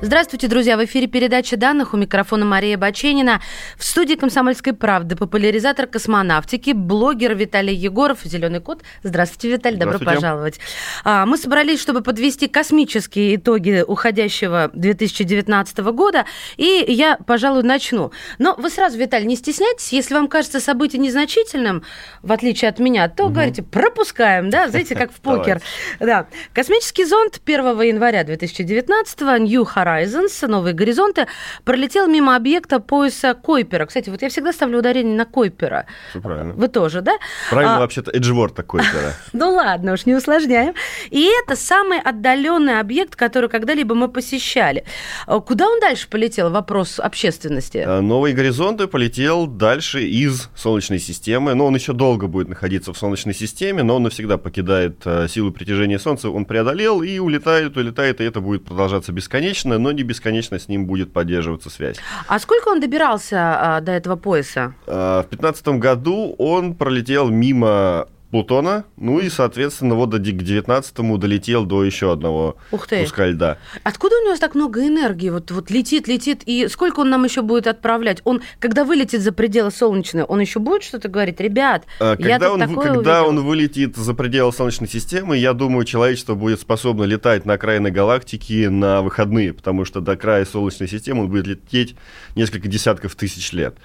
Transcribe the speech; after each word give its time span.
Здравствуйте, 0.00 0.46
друзья! 0.46 0.76
В 0.76 0.84
эфире 0.84 1.08
передача 1.08 1.56
данных 1.56 1.92
у 1.92 1.96
микрофона 1.96 2.44
Мария 2.44 2.78
Баченина. 2.78 3.42
В 3.76 3.82
студии 3.82 4.14
«Комсомольской 4.14 4.72
правды» 4.72 5.16
популяризатор 5.16 5.88
космонавтики, 5.88 6.70
блогер 6.70 7.34
Виталий 7.34 7.74
Егоров, 7.74 8.20
«Зеленый 8.22 8.60
кот». 8.60 8.82
Здравствуйте, 9.02 9.56
Виталий, 9.56 9.76
добро 9.76 9.98
пожаловать. 9.98 10.60
А, 11.02 11.26
мы 11.26 11.36
собрались, 11.36 11.80
чтобы 11.80 12.02
подвести 12.02 12.46
космические 12.46 13.34
итоги 13.34 13.84
уходящего 13.84 14.70
2019 14.72 15.78
года, 15.78 16.26
и 16.56 16.84
я, 16.86 17.18
пожалуй, 17.26 17.64
начну. 17.64 18.12
Но 18.38 18.54
вы 18.56 18.70
сразу, 18.70 18.96
Виталий, 18.96 19.26
не 19.26 19.34
стесняйтесь, 19.34 19.92
если 19.92 20.14
вам 20.14 20.28
кажется 20.28 20.60
событие 20.60 21.02
незначительным, 21.02 21.82
в 22.22 22.30
отличие 22.30 22.68
от 22.68 22.78
меня, 22.78 23.08
то 23.08 23.24
угу. 23.24 23.32
говорите, 23.34 23.64
пропускаем, 23.64 24.48
да, 24.48 24.68
знаете, 24.68 24.94
как 24.94 25.10
в 25.10 25.16
покер. 25.20 25.60
Да. 25.98 26.28
Космический 26.54 27.04
зонд 27.04 27.40
1 27.44 27.80
января 27.80 28.22
2019 28.22 29.20
New 29.40 29.64
Horizons 29.88 30.46
новые 30.48 30.74
горизонты, 30.74 31.26
пролетел 31.64 32.06
мимо 32.06 32.36
объекта 32.36 32.80
пояса 32.80 33.34
Койпера. 33.34 33.86
Кстати, 33.86 34.10
вот 34.10 34.22
я 34.22 34.28
всегда 34.28 34.52
ставлю 34.52 34.78
ударение 34.78 35.16
на 35.16 35.24
Койпера. 35.24 35.86
Все 36.10 36.20
правильно. 36.20 36.54
Вы 36.54 36.68
тоже, 36.68 37.00
да? 37.00 37.12
Правильно 37.50 37.76
а... 37.76 37.80
вообще-то 37.80 38.10
Эджворта 38.10 38.62
Койпера. 38.62 39.14
Ну 39.32 39.54
ладно, 39.54 39.92
уж 39.92 40.06
не 40.06 40.14
усложняем. 40.14 40.74
И 41.10 41.30
это 41.42 41.54
самый 41.54 42.00
отдаленный 42.00 42.80
объект, 42.80 43.14
который 43.14 43.48
когда-либо 43.48 43.94
мы 43.94 44.08
посещали. 44.08 44.84
А 45.26 45.40
куда 45.40 45.68
он 45.68 45.80
дальше 45.80 46.08
полетел? 46.08 46.50
Вопрос 46.50 46.98
общественности. 46.98 47.84
А, 47.86 48.00
новые 48.00 48.34
горизонты 48.34 48.88
полетел 48.88 49.46
дальше 49.46 50.02
из 50.02 50.48
Солнечной 50.56 50.98
системы. 50.98 51.54
Но 51.54 51.66
он 51.66 51.74
еще 51.74 51.92
долго 51.92 52.26
будет 52.26 52.48
находиться 52.48 52.92
в 52.92 52.98
Солнечной 52.98 53.34
системе, 53.34 53.82
но 53.82 53.96
он 53.96 54.02
навсегда 54.04 54.38
покидает 54.38 55.02
а, 55.04 55.28
силу 55.28 55.52
притяжения 55.52 55.98
Солнца. 55.98 56.30
Он 56.30 56.44
преодолел 56.44 57.02
и 57.02 57.18
улетает, 57.18 57.76
улетает, 57.76 58.20
и 58.20 58.24
это 58.24 58.40
будет 58.40 58.64
продолжаться 58.64 59.12
бесконечно 59.12 59.77
но 59.78 59.92
не 59.92 60.02
бесконечно 60.02 60.58
с 60.58 60.68
ним 60.68 60.86
будет 60.86 61.12
поддерживаться 61.12 61.70
связь. 61.70 61.96
А 62.26 62.38
сколько 62.38 62.68
он 62.68 62.80
добирался 62.80 63.76
а, 63.76 63.80
до 63.80 63.92
этого 63.92 64.16
пояса? 64.16 64.74
А, 64.86 65.22
в 65.22 65.28
2015 65.30 65.68
году 65.80 66.34
он 66.38 66.74
пролетел 66.74 67.28
мимо 67.28 68.08
Плутона, 68.30 68.84
ну 68.98 69.20
и, 69.20 69.30
соответственно, 69.30 69.94
вот 69.94 70.10
до, 70.10 70.18
к 70.18 70.22
19-му 70.22 71.16
долетел 71.16 71.64
до 71.64 71.82
еще 71.82 72.12
одного 72.12 72.56
Ух 72.72 72.86
ты. 72.86 73.00
куска 73.00 73.26
льда. 73.26 73.56
Откуда 73.84 74.16
у 74.16 74.26
него 74.26 74.36
так 74.36 74.54
много 74.54 74.86
энергии? 74.86 75.30
Вот, 75.30 75.50
вот 75.50 75.70
летит, 75.70 76.08
летит, 76.08 76.42
и 76.44 76.68
сколько 76.68 77.00
он 77.00 77.08
нам 77.08 77.24
еще 77.24 77.40
будет 77.40 77.66
отправлять? 77.66 78.20
Он, 78.24 78.42
когда 78.58 78.84
вылетит 78.84 79.22
за 79.22 79.32
пределы 79.32 79.70
Солнечной, 79.70 80.24
он 80.24 80.40
еще 80.40 80.58
будет 80.58 80.82
что-то 80.82 81.08
говорить? 81.08 81.40
Ребят, 81.40 81.86
а, 82.00 82.16
когда 82.16 82.46
я 82.46 82.52
он, 82.52 82.60
такое 82.60 82.88
Когда 82.88 83.22
увидел. 83.22 83.40
он 83.40 83.46
вылетит 83.46 83.96
за 83.96 84.12
пределы 84.12 84.52
Солнечной 84.52 84.90
системы, 84.90 85.38
я 85.38 85.54
думаю, 85.54 85.86
человечество 85.86 86.34
будет 86.34 86.60
способно 86.60 87.04
летать 87.04 87.46
на 87.46 87.54
окраины 87.54 87.90
галактики 87.90 88.66
на 88.66 89.00
выходные, 89.00 89.54
потому 89.54 89.86
что 89.86 90.00
до 90.00 90.16
края 90.16 90.44
Солнечной 90.44 90.88
системы 90.88 91.22
он 91.22 91.30
будет 91.30 91.46
лететь 91.46 91.96
несколько 92.34 92.68
десятков 92.68 93.14
тысяч 93.14 93.52
лет 93.52 93.76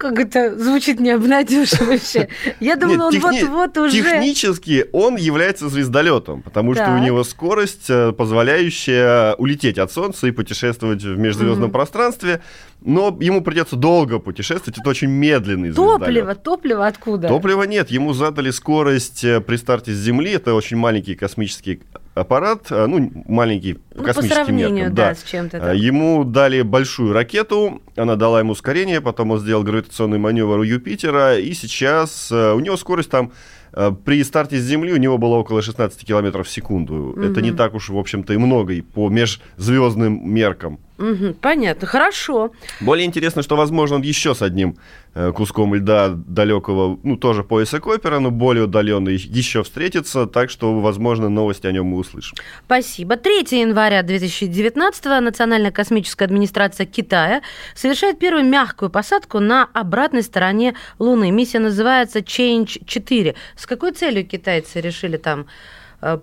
как 0.00 0.18
это 0.18 0.58
звучит 0.58 0.98
необнадеживающе. 0.98 2.28
Я 2.60 2.76
думала, 2.76 3.08
он 3.08 3.18
вот-вот 3.20 3.76
уже... 3.76 3.92
Технически 3.92 4.86
он 4.92 5.16
является 5.16 5.68
звездолетом, 5.68 6.40
потому 6.40 6.74
что 6.74 6.90
у 6.90 6.98
него 6.98 7.22
скорость, 7.22 7.90
э, 7.90 8.12
позволяющая 8.12 9.34
улететь 9.34 9.78
от 9.78 9.92
Солнца 9.92 10.26
и 10.26 10.30
путешествовать 10.30 11.02
в 11.02 11.18
межзвездном 11.18 11.70
пространстве, 11.70 12.40
но 12.82 13.16
ему 13.20 13.42
придется 13.42 13.76
долго 13.76 14.18
путешествовать, 14.18 14.78
это 14.78 14.88
очень 14.88 15.08
медленный 15.08 15.70
звездолет. 15.70 16.00
Топливо, 16.00 16.34
топливо 16.34 16.86
откуда? 16.86 17.28
Топлива 17.28 17.62
нет, 17.64 17.90
ему 17.90 18.12
задали 18.12 18.50
скорость 18.50 19.24
э, 19.24 19.40
при 19.40 19.56
старте 19.56 19.92
с 19.92 19.96
Земли, 19.96 20.32
это 20.32 20.54
очень 20.54 20.76
маленький 20.76 21.14
космический 21.14 21.82
аппарат, 22.14 22.66
э, 22.70 22.86
ну, 22.86 23.10
маленький 23.26 23.74
по 23.74 23.80
ну, 23.94 24.04
космическим 24.04 24.38
по 24.38 24.44
сравнению, 24.44 24.86
меркам. 24.86 24.94
Да, 24.94 25.08
да, 25.10 25.14
с 25.14 25.22
чем-то 25.22 25.60
там. 25.60 25.76
Ему 25.76 26.24
дали 26.24 26.62
большую 26.62 27.12
ракету, 27.12 27.82
она 27.96 28.16
дала 28.16 28.40
ему 28.40 28.52
ускорение, 28.52 29.00
потом 29.00 29.30
он 29.32 29.40
сделал 29.40 29.62
гравитационный 29.62 30.18
маневр 30.18 30.58
у 30.58 30.62
Юпитера, 30.62 31.38
и 31.38 31.52
сейчас 31.52 32.32
у 32.32 32.60
него 32.60 32.76
скорость 32.76 33.10
там 33.10 33.32
Э, 33.72 33.92
при 34.04 34.22
старте 34.24 34.58
с 34.58 34.64
Земли 34.64 34.92
у 34.92 34.96
него 34.96 35.18
было 35.18 35.36
около 35.36 35.62
16 35.62 36.04
километров 36.04 36.46
в 36.46 36.50
секунду. 36.50 37.10
Угу. 37.10 37.20
Это 37.20 37.42
не 37.42 37.52
так 37.52 37.74
уж, 37.74 37.88
в 37.88 37.98
общем-то, 37.98 38.32
и 38.32 38.36
много 38.36 38.72
и 38.74 38.80
по 38.80 39.08
межзвездным 39.08 40.28
меркам. 40.28 40.80
Угу, 41.00 41.34
понятно, 41.40 41.86
хорошо. 41.86 42.52
Более 42.80 43.06
интересно, 43.06 43.42
что, 43.42 43.56
возможно, 43.56 43.96
он 43.96 44.02
еще 44.02 44.34
с 44.34 44.42
одним 44.42 44.76
э, 45.14 45.32
куском 45.32 45.74
льда 45.74 46.10
далекого, 46.10 47.00
ну, 47.02 47.16
тоже 47.16 47.42
пояса 47.42 47.80
Койпера, 47.80 48.18
но 48.18 48.30
более 48.30 48.64
удаленный, 48.64 49.16
еще 49.16 49.62
встретится, 49.62 50.26
так 50.26 50.50
что, 50.50 50.78
возможно, 50.78 51.30
новости 51.30 51.66
о 51.66 51.72
нем 51.72 51.86
мы 51.86 51.96
услышим. 51.96 52.36
Спасибо. 52.66 53.16
3 53.16 53.60
января 53.60 54.02
2019 54.02 55.04
Национальная 55.22 55.70
космическая 55.70 56.26
администрация 56.26 56.84
Китая 56.84 57.40
совершает 57.74 58.18
первую 58.18 58.44
мягкую 58.44 58.90
посадку 58.90 59.40
на 59.40 59.70
обратной 59.72 60.22
стороне 60.22 60.74
Луны. 60.98 61.30
Миссия 61.30 61.60
называется 61.60 62.18
Change 62.18 62.84
4. 62.84 63.34
С 63.56 63.66
какой 63.66 63.92
целью 63.92 64.26
китайцы 64.26 64.82
решили 64.82 65.16
там 65.16 65.46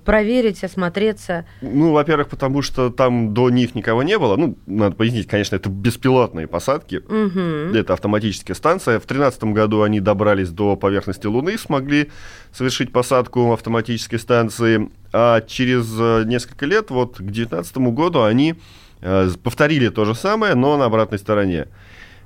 проверить, 0.04 0.64
осмотреться? 0.64 1.46
Ну, 1.62 1.92
во-первых, 1.92 2.30
потому 2.30 2.62
что 2.62 2.90
там 2.90 3.34
до 3.34 3.50
них 3.50 3.76
никого 3.76 4.04
не 4.04 4.18
было. 4.18 4.36
Ну, 4.36 4.58
надо 4.66 4.96
пояснить, 4.96 5.28
конечно, 5.28 5.56
это 5.56 5.70
беспилотные 5.70 6.48
посадки. 6.48 6.98
Угу. 6.98 7.78
Это 7.78 7.94
автоматическая 7.94 8.56
станция. 8.56 9.00
В 9.00 9.06
2013 9.06 9.44
году 9.46 9.84
они 9.84 10.00
добрались 10.00 10.50
до 10.50 10.76
поверхности 10.76 11.28
Луны, 11.28 11.58
смогли 11.58 12.10
совершить 12.52 12.92
посадку 12.92 13.54
автоматической 13.54 14.20
станции. 14.20 14.90
А 15.14 15.42
через 15.42 15.88
э, 16.00 16.24
несколько 16.26 16.66
лет, 16.66 16.90
вот 16.90 17.18
к 17.18 17.22
2019 17.22 17.78
году, 17.78 18.24
они 18.24 18.56
э, 19.02 19.30
повторили 19.44 19.90
то 19.90 20.06
же 20.06 20.16
самое, 20.16 20.56
но 20.56 20.78
на 20.78 20.86
обратной 20.86 21.20
стороне. 21.20 21.68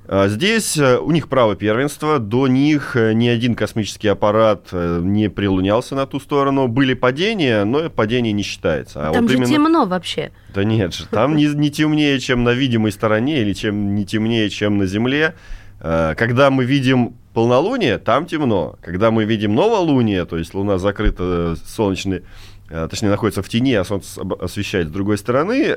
А 0.07 0.27
здесь 0.27 0.77
э, 0.77 0.97
у 0.97 1.11
них 1.11 1.29
право 1.29 1.55
первенства, 1.55 2.19
до 2.19 2.47
них 2.47 2.95
э, 2.95 3.13
ни 3.13 3.27
один 3.27 3.55
космический 3.55 4.09
аппарат 4.09 4.67
э, 4.71 4.99
не 5.01 5.29
прилунялся 5.29 5.95
на 5.95 6.05
ту 6.05 6.19
сторону. 6.19 6.67
Были 6.67 6.93
падения, 6.95 7.63
но 7.63 7.89
падение 7.89 8.33
не 8.33 8.43
считается. 8.43 9.07
А 9.07 9.13
там 9.13 9.21
вот 9.23 9.31
же 9.31 9.37
именно... 9.37 9.49
темно 9.49 9.85
вообще. 9.85 10.31
Да 10.53 10.63
нет 10.63 10.93
же, 10.93 11.07
там 11.07 11.35
не, 11.35 11.45
не 11.45 11.71
темнее, 11.71 12.19
чем 12.19 12.43
на 12.43 12.53
видимой 12.53 12.91
стороне, 12.91 13.41
или 13.41 13.53
чем 13.53 13.95
не 13.95 14.05
темнее, 14.05 14.49
чем 14.49 14.77
на 14.77 14.85
Земле. 14.85 15.35
Когда 15.79 16.51
мы 16.51 16.65
видим 16.65 17.15
полнолуние, 17.33 17.97
там 17.97 18.27
темно. 18.27 18.77
Когда 18.81 19.09
мы 19.09 19.23
видим 19.23 19.55
новолуние, 19.55 20.25
то 20.25 20.37
есть 20.37 20.53
Луна 20.53 20.77
закрыта 20.77 21.55
солнечной, 21.65 22.21
точнее, 22.69 23.09
находится 23.09 23.41
в 23.41 23.49
тени, 23.49 23.73
а 23.73 23.83
Солнце 23.83 24.21
освещает 24.39 24.89
с 24.89 24.91
другой 24.91 25.17
стороны, 25.17 25.75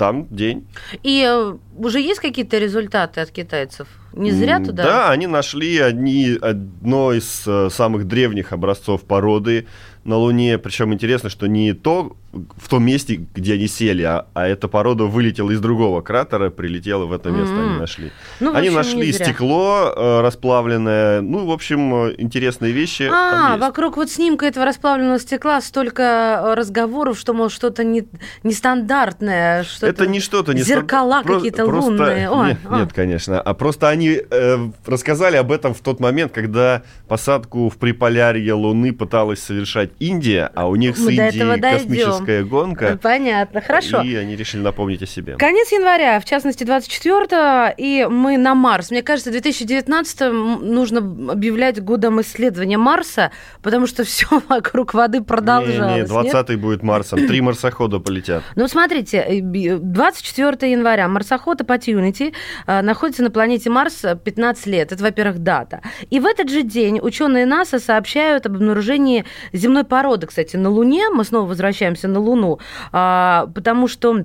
там 0.00 0.26
день. 0.30 0.66
И 1.02 1.22
э, 1.28 1.56
уже 1.76 2.00
есть 2.00 2.20
какие-то 2.20 2.58
результаты 2.58 3.20
от 3.20 3.30
китайцев? 3.30 3.86
Не 4.12 4.32
зря 4.32 4.58
туда? 4.58 4.82
Да, 4.82 5.10
они 5.10 5.26
нашли 5.26 5.78
одни, 5.78 6.36
одно 6.40 7.12
из 7.12 7.44
э, 7.46 7.68
самых 7.70 8.06
древних 8.06 8.52
образцов 8.52 9.02
породы 9.02 9.66
на 10.04 10.16
Луне. 10.16 10.58
Причем 10.58 10.92
интересно, 10.92 11.30
что 11.30 11.46
не 11.46 11.72
то 11.72 12.16
в 12.32 12.68
том 12.68 12.84
месте, 12.84 13.26
где 13.34 13.54
они 13.54 13.66
сели, 13.66 14.02
а, 14.02 14.26
а 14.34 14.46
эта 14.46 14.68
порода 14.68 15.04
вылетела 15.04 15.50
из 15.50 15.60
другого 15.60 16.00
кратера, 16.00 16.50
прилетела 16.50 17.04
в 17.04 17.12
это 17.12 17.30
место, 17.30 17.54
mm-hmm. 17.54 17.70
они 17.70 17.78
нашли. 17.78 18.12
Ну, 18.38 18.54
они 18.54 18.70
нашли 18.70 19.12
стекло 19.12 19.92
э, 19.94 20.20
расплавленное, 20.20 21.22
ну, 21.22 21.46
в 21.46 21.50
общем, 21.50 22.06
э, 22.06 22.14
интересные 22.18 22.70
вещи. 22.72 23.10
А, 23.12 23.56
вокруг 23.56 23.96
вот 23.96 24.10
снимка 24.10 24.46
этого 24.46 24.64
расплавленного 24.64 25.18
стекла 25.18 25.60
столько 25.60 26.02
э, 26.02 26.54
разговоров, 26.54 27.18
что, 27.18 27.34
может, 27.34 27.56
что-то 27.56 27.82
не, 27.82 28.04
нестандартное, 28.44 29.64
что-то... 29.64 29.86
Это 29.86 30.06
не 30.06 30.20
что-то... 30.20 30.54
Не 30.54 30.62
Зеркала 30.62 31.24
какие-то 31.24 31.66
лунные. 31.66 32.30
О, 32.30 32.46
нет, 32.46 32.58
о. 32.68 32.78
нет, 32.78 32.92
конечно. 32.92 33.40
А 33.40 33.54
просто 33.54 33.88
они 33.88 33.99
э, 34.08 34.68
рассказали 34.86 35.36
об 35.36 35.52
этом 35.52 35.74
в 35.74 35.80
тот 35.80 36.00
момент, 36.00 36.32
когда 36.32 36.82
посадку 37.08 37.68
в 37.68 37.76
Приполярье 37.76 38.52
Луны 38.54 38.92
пыталась 38.92 39.42
совершать 39.42 39.90
Индия, 39.98 40.50
а 40.54 40.68
у 40.68 40.76
них 40.76 40.98
Мы 40.98 41.04
с 41.04 41.08
Индией 41.08 41.60
космическая 41.60 42.44
гонка. 42.44 42.98
Понятно, 43.02 43.60
хорошо. 43.60 44.02
И 44.02 44.14
они 44.14 44.36
решили 44.36 44.62
напомнить 44.62 45.02
о 45.02 45.06
себе. 45.06 45.36
Конец 45.36 45.72
января, 45.72 46.20
в 46.20 46.24
частности, 46.24 46.64
24 46.64 47.74
и 47.76 48.06
мы 48.10 48.38
на 48.38 48.54
Марс. 48.54 48.90
Мне 48.90 49.02
кажется, 49.02 49.30
2019 49.30 50.20
нужно 50.62 50.98
объявлять 51.32 51.82
годом 51.82 52.20
исследования 52.20 52.78
Марса, 52.78 53.30
потому 53.62 53.86
что 53.86 54.04
все 54.10 54.26
вокруг 54.48 54.94
воды 54.94 55.22
продолжалось. 55.22 55.96
Не, 55.96 56.02
не 56.02 56.06
20 56.06 56.58
будет 56.60 56.82
Марсом. 56.82 57.26
Три 57.26 57.40
марсохода 57.40 57.98
полетят. 57.98 58.42
Ну, 58.56 58.68
смотрите, 58.68 59.40
24 59.42 60.56
э, 60.60 60.72
января 60.72 61.08
марсоход 61.08 61.60
Opportunity 61.60 62.34
э, 62.66 62.82
находится 62.82 63.22
на 63.22 63.30
планете 63.30 63.70
Марс 63.70 63.89
15 63.90 64.66
лет. 64.66 64.92
Это, 64.92 65.02
во-первых, 65.02 65.38
дата. 65.38 65.80
И 66.10 66.20
в 66.20 66.26
этот 66.26 66.48
же 66.48 66.62
день 66.62 67.00
ученые 67.00 67.46
НАСА 67.46 67.78
сообщают 67.78 68.46
об 68.46 68.56
обнаружении 68.56 69.24
земной 69.52 69.84
породы, 69.84 70.26
кстати, 70.26 70.56
на 70.56 70.70
Луне. 70.70 71.08
Мы 71.10 71.24
снова 71.24 71.46
возвращаемся 71.46 72.08
на 72.08 72.20
Луну, 72.20 72.58
а, 72.92 73.48
потому 73.54 73.88
что 73.88 74.24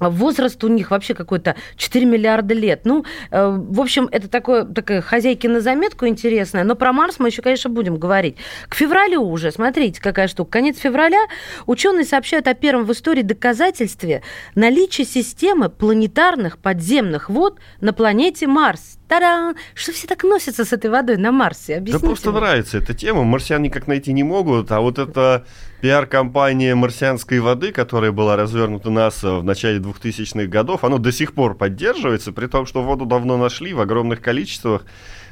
Возраст 0.00 0.62
у 0.64 0.68
них 0.68 0.90
вообще 0.90 1.14
какой-то 1.14 1.56
4 1.76 2.04
миллиарда 2.04 2.54
лет. 2.54 2.82
Ну, 2.84 3.04
э, 3.30 3.48
в 3.48 3.80
общем, 3.80 4.08
это 4.10 4.28
такое, 4.28 4.64
такая 4.64 5.00
хозяйки 5.00 5.46
на 5.46 5.60
заметку 5.60 6.06
интересная. 6.06 6.64
Но 6.64 6.74
про 6.74 6.92
Марс 6.92 7.18
мы 7.18 7.28
еще, 7.28 7.42
конечно, 7.42 7.70
будем 7.70 7.96
говорить. 7.96 8.36
К 8.68 8.74
февралю 8.74 9.22
уже, 9.22 9.50
смотрите, 9.50 10.00
какая 10.00 10.28
штука. 10.28 10.52
Конец 10.52 10.78
февраля 10.78 11.20
ученые 11.66 12.04
сообщают 12.04 12.46
о 12.48 12.54
первом 12.54 12.84
в 12.84 12.92
истории 12.92 13.22
доказательстве 13.22 14.22
наличия 14.54 15.04
системы 15.04 15.68
планетарных 15.68 16.58
подземных 16.58 17.30
вод 17.30 17.58
на 17.80 17.92
планете 17.92 18.46
Марс. 18.46 18.98
Та-дам! 19.08 19.54
Что 19.74 19.92
все 19.92 20.08
так 20.08 20.24
носятся 20.24 20.64
с 20.64 20.72
этой 20.72 20.90
водой 20.90 21.16
на 21.16 21.30
Марсе? 21.30 21.76
Объясните 21.76 22.02
да 22.02 22.08
просто 22.08 22.30
мне. 22.32 22.40
нравится 22.40 22.78
эта 22.78 22.92
тема. 22.92 23.22
Марсиан 23.22 23.62
никак 23.62 23.86
найти 23.86 24.12
не 24.12 24.24
могут, 24.24 24.72
а 24.72 24.80
вот 24.80 24.98
эта 24.98 25.46
пиар-компания 25.80 26.74
марсианской 26.74 27.38
воды, 27.38 27.70
которая 27.70 28.10
была 28.10 28.34
развернута 28.34 28.90
НАСА 28.90 29.36
в 29.36 29.44
начале 29.44 29.78
2000-х 29.86 30.46
годов, 30.46 30.84
она 30.84 30.98
до 30.98 31.12
сих 31.12 31.32
пор 31.32 31.56
поддерживается, 31.56 32.32
при 32.32 32.46
том, 32.46 32.66
что 32.66 32.82
воду 32.82 33.06
давно 33.06 33.36
нашли 33.36 33.72
в 33.74 33.80
огромных 33.80 34.20
количествах, 34.20 34.84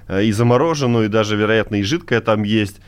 э, 0.09 0.25
и 0.25 0.33
замороженную, 0.33 1.07
и 1.07 1.09
даже, 1.09 1.37
вероятно, 1.37 1.77
и 1.77 1.83
жидкая 1.83 2.21
там 2.21 2.43
есть. 2.43 2.81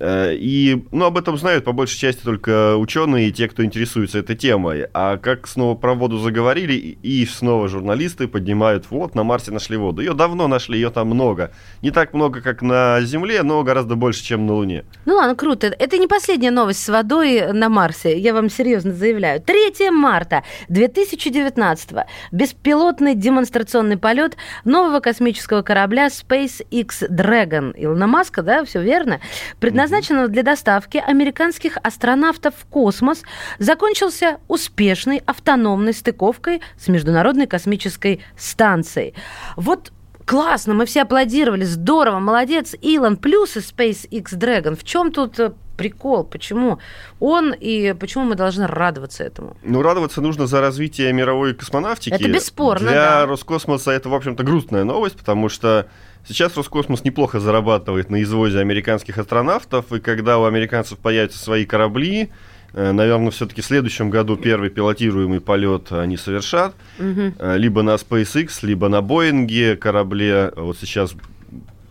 Э, 0.00 0.34
и 0.34 0.82
ну, 0.90 1.04
об 1.04 1.18
этом 1.18 1.36
знают 1.36 1.64
по 1.64 1.72
большей 1.72 1.98
части 1.98 2.22
только 2.24 2.76
ученые 2.76 3.28
и 3.28 3.32
те, 3.32 3.48
кто 3.48 3.62
интересуется 3.62 4.18
этой 4.18 4.34
темой. 4.34 4.86
А 4.94 5.18
как 5.18 5.46
снова 5.46 5.74
про 5.74 5.94
воду 5.94 6.18
заговорили, 6.18 6.72
и 6.74 7.26
снова 7.26 7.68
журналисты 7.68 8.26
поднимают, 8.26 8.86
вот, 8.90 9.14
на 9.14 9.22
Марсе 9.24 9.52
нашли 9.52 9.76
воду. 9.76 10.00
Ее 10.00 10.14
давно 10.14 10.48
нашли, 10.48 10.78
ее 10.78 10.90
там 10.90 11.08
много. 11.08 11.52
Не 11.82 11.90
так 11.90 12.14
много, 12.14 12.40
как 12.40 12.62
на 12.62 13.00
Земле, 13.02 13.42
но 13.42 13.62
гораздо 13.62 13.94
больше, 13.94 14.24
чем 14.24 14.46
на 14.46 14.54
Луне. 14.54 14.84
Ну 15.04 15.16
ладно, 15.16 15.36
круто. 15.36 15.66
Это 15.66 15.98
не 15.98 16.06
последняя 16.06 16.50
новость 16.50 16.82
с 16.82 16.88
водой 16.88 17.52
на 17.52 17.68
Марсе, 17.68 18.18
я 18.18 18.32
вам 18.32 18.48
серьезно 18.48 18.92
заявляю. 18.92 19.40
3 19.42 19.90
марта 19.90 20.42
2019 20.68 21.90
беспилотный 22.32 23.14
демонстрационный 23.14 23.98
полет 23.98 24.36
нового 24.64 25.00
космического 25.00 25.60
корабля 25.60 26.06
SpaceX 26.06 27.08
Dragon 27.10 27.74
Илона 27.76 28.06
Маска, 28.06 28.42
да, 28.42 28.64
все 28.64 28.80
верно, 28.80 29.20
предназначен 29.58 29.89
предназначенного 29.90 30.28
для 30.28 30.42
доставки 30.42 30.98
американских 30.98 31.76
астронавтов 31.82 32.54
в 32.56 32.64
космос, 32.66 33.22
закончился 33.58 34.38
успешной 34.46 35.20
автономной 35.26 35.92
стыковкой 35.92 36.60
с 36.78 36.86
Международной 36.86 37.46
космической 37.48 38.22
станцией. 38.36 39.14
Вот 39.56 39.92
классно, 40.24 40.74
мы 40.74 40.86
все 40.86 41.02
аплодировали, 41.02 41.64
здорово, 41.64 42.20
молодец, 42.20 42.76
Илон, 42.80 43.16
плюсы 43.16 43.58
SpaceX 43.58 44.26
Dragon. 44.38 44.76
В 44.76 44.84
чем 44.84 45.10
тут 45.10 45.40
э, 45.40 45.52
прикол? 45.76 46.22
Почему 46.22 46.78
он 47.18 47.52
и 47.52 47.92
почему 47.94 48.24
мы 48.24 48.36
должны 48.36 48.68
радоваться 48.68 49.24
этому? 49.24 49.56
Ну, 49.64 49.82
радоваться 49.82 50.20
нужно 50.20 50.46
за 50.46 50.60
развитие 50.60 51.12
мировой 51.12 51.54
космонавтики. 51.54 52.14
Это 52.14 52.28
бесспорно, 52.28 52.90
Для 52.90 53.20
да. 53.20 53.26
Роскосмоса 53.26 53.90
это, 53.90 54.08
в 54.08 54.14
общем-то, 54.14 54.44
грустная 54.44 54.84
новость, 54.84 55.16
потому 55.16 55.48
что 55.48 55.88
Сейчас 56.26 56.56
Роскосмос 56.56 57.04
неплохо 57.04 57.40
зарабатывает 57.40 58.10
на 58.10 58.22
извозе 58.22 58.60
американских 58.60 59.18
астронавтов, 59.18 59.92
и 59.92 60.00
когда 60.00 60.38
у 60.38 60.44
американцев 60.44 60.98
появятся 60.98 61.38
свои 61.38 61.64
корабли, 61.64 62.30
э, 62.72 62.92
наверное, 62.92 63.30
все-таки 63.30 63.62
в 63.62 63.64
следующем 63.64 64.10
году 64.10 64.36
первый 64.36 64.70
пилотируемый 64.70 65.40
полет 65.40 65.92
они 65.92 66.16
совершат, 66.16 66.74
угу. 66.98 67.32
либо 67.56 67.82
на 67.82 67.94
SpaceX, 67.94 68.58
либо 68.62 68.88
на 68.88 69.02
Боинге 69.02 69.76
корабле. 69.76 70.52
Вот 70.56 70.78
сейчас 70.78 71.14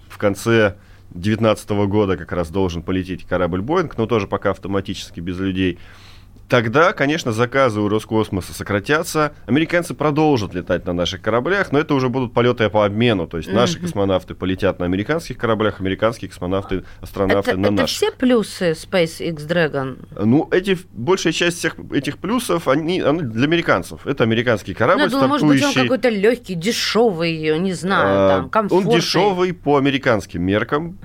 в 0.09 0.17
конце 0.17 0.75
2019 1.11 1.69
года 1.87 2.17
как 2.17 2.31
раз 2.31 2.49
должен 2.49 2.83
полететь 2.83 3.25
корабль 3.25 3.61
Боинг, 3.61 3.97
но 3.97 4.05
тоже 4.05 4.27
пока 4.27 4.51
автоматически 4.51 5.19
без 5.19 5.39
людей 5.39 5.79
тогда, 6.49 6.93
конечно, 6.93 7.31
заказы 7.31 7.79
у 7.79 7.87
Роскосмоса 7.87 8.53
сократятся, 8.53 9.33
американцы 9.45 9.93
продолжат 9.93 10.53
летать 10.53 10.85
на 10.85 10.93
наших 10.93 11.21
кораблях, 11.21 11.71
но 11.71 11.79
это 11.79 11.93
уже 11.93 12.09
будут 12.09 12.33
полеты 12.33 12.69
по 12.69 12.85
обмену, 12.85 13.27
то 13.27 13.37
есть 13.37 13.51
наши 13.51 13.79
космонавты 13.79 14.33
полетят 14.33 14.79
на 14.79 14.85
американских 14.85 15.37
кораблях, 15.37 15.79
американские 15.79 16.29
космонавты, 16.29 16.83
астронавты 17.01 17.51
это, 17.51 17.59
на 17.59 17.65
это 17.67 17.75
наших. 17.75 17.95
все 17.95 18.11
плюсы 18.11 18.71
SpaceX 18.71 19.47
Dragon? 19.47 19.97
Ну, 20.25 20.49
эти, 20.51 20.77
большая 20.91 21.31
часть 21.31 21.59
всех 21.59 21.75
этих 21.91 22.17
плюсов, 22.17 22.67
они, 22.67 22.99
они 23.01 23.21
для 23.21 23.45
американцев. 23.45 24.05
Это 24.07 24.23
американский 24.23 24.73
корабль, 24.73 25.03
ну, 25.03 25.09
стартующий... 25.09 25.45
может 25.45 25.47
быть, 25.47 25.77
он 25.77 25.83
какой-то 25.83 26.09
легкий, 26.09 26.55
дешевый, 26.55 27.59
не 27.59 27.73
знаю, 27.73 28.05
а, 28.09 28.29
там, 28.29 28.49
комфортный. 28.49 28.91
Он 28.91 28.99
дешевый 28.99 29.53
по 29.53 29.77
американским 29.77 30.41
меркам, 30.41 30.97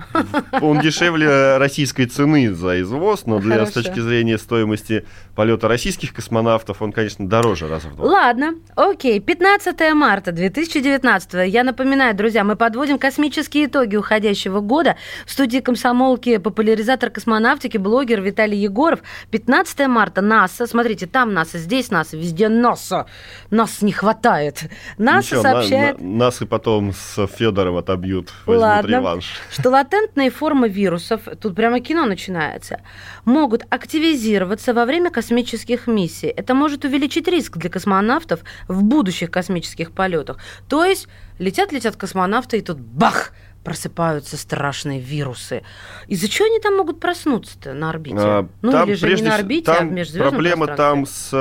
он 0.61 0.81
дешевле 0.81 1.57
российской 1.57 2.05
цены 2.05 2.53
за 2.53 2.81
извоз, 2.81 3.25
но 3.27 3.39
для, 3.39 3.65
с 3.65 3.71
точки 3.71 3.99
зрения 3.99 4.39
стоимости 4.39 5.05
полета 5.35 5.67
российских 5.67 6.13
космонавтов, 6.13 6.81
он, 6.81 6.91
конечно, 6.91 7.27
дороже 7.27 7.67
раза 7.67 7.89
в 7.89 7.95
два. 7.95 8.05
Ладно, 8.05 8.55
окей. 8.75 9.19
15 9.19 9.93
марта 9.93 10.31
2019. 10.31 11.47
Я 11.51 11.63
напоминаю, 11.63 12.15
друзья, 12.15 12.43
мы 12.43 12.55
подводим 12.55 12.97
космические 12.97 13.65
итоги 13.65 13.97
уходящего 13.97 14.61
года. 14.61 14.95
В 15.25 15.31
студии 15.31 15.59
комсомолки 15.59 16.37
популяризатор 16.37 17.09
космонавтики, 17.09 17.77
блогер 17.77 18.21
Виталий 18.21 18.57
Егоров. 18.57 19.01
15 19.31 19.87
марта 19.87 20.21
НАСА. 20.21 20.65
Смотрите, 20.67 21.05
там 21.05 21.33
НАСА, 21.33 21.57
здесь 21.57 21.91
НАСА, 21.91 22.17
везде 22.17 22.47
НАСА. 22.47 23.05
Нас 23.51 23.81
не 23.81 23.91
хватает. 23.91 24.63
НАСА 24.97 25.35
Ничего, 25.35 25.41
сообщает... 25.41 25.99
На, 25.99 26.07
на, 26.07 26.17
нас 26.25 26.41
и 26.41 26.45
потом 26.45 26.93
с 26.93 27.27
Федором 27.27 27.75
отобьют, 27.75 28.31
Ладно. 28.47 28.87
реванш. 28.87 29.25
Что 29.51 29.69
латентные 29.69 30.29
формы 30.29 30.69
вирусов, 30.69 31.23
тут 31.41 31.55
прямо 31.55 31.81
кино 31.81 32.05
начинается, 32.05 32.81
могут 33.25 33.65
активизироваться 33.69 34.73
во 34.73 34.85
время 34.85 35.11
космических 35.11 35.24
миссий. 35.31 36.27
Это 36.27 36.53
может 36.53 36.85
увеличить 36.85 37.27
риск 37.27 37.57
для 37.57 37.69
космонавтов 37.69 38.41
в 38.67 38.83
будущих 38.83 39.31
космических 39.31 39.91
полетах. 39.91 40.37
То 40.67 40.83
есть 40.83 41.07
летят-летят 41.39 41.95
космонавты, 41.95 42.57
и 42.57 42.61
тут 42.61 42.79
бах! 42.79 43.31
просыпаются 43.65 44.37
страшные 44.37 45.01
вирусы. 45.01 45.63
Из-за 46.07 46.29
чего 46.29 46.45
они 46.45 46.59
там 46.59 46.77
могут 46.77 46.99
проснуться-то 46.99 47.73
на 47.73 47.89
орбите? 47.89 48.17
А, 48.19 48.47
ну, 48.61 48.71
там, 48.71 48.87
или 48.87 48.93
же 48.93 49.15
не 49.15 49.23
на 49.23 49.35
орбите, 49.35 49.65
там 49.65 49.87
а 49.87 49.89
в 49.89 49.91
межзвездном 49.91 50.29
проблема 50.29 50.67
там 50.67 51.05
с... 51.07 51.31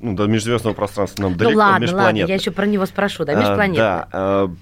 Ну, 0.00 0.14
да, 0.14 0.26
межзвездного 0.26 0.74
пространства 0.74 1.22
нам 1.22 1.32
ну, 1.32 1.38
далеко, 1.38 1.58
ладно, 1.58 1.96
ладно, 1.96 2.18
я 2.18 2.34
еще 2.34 2.52
про 2.52 2.66
него 2.66 2.86
спрошу, 2.86 3.24
да, 3.24 3.34
межпланетное. 3.34 3.84
А, 3.84 3.98
да, 4.00 4.08
а, 4.12 4.54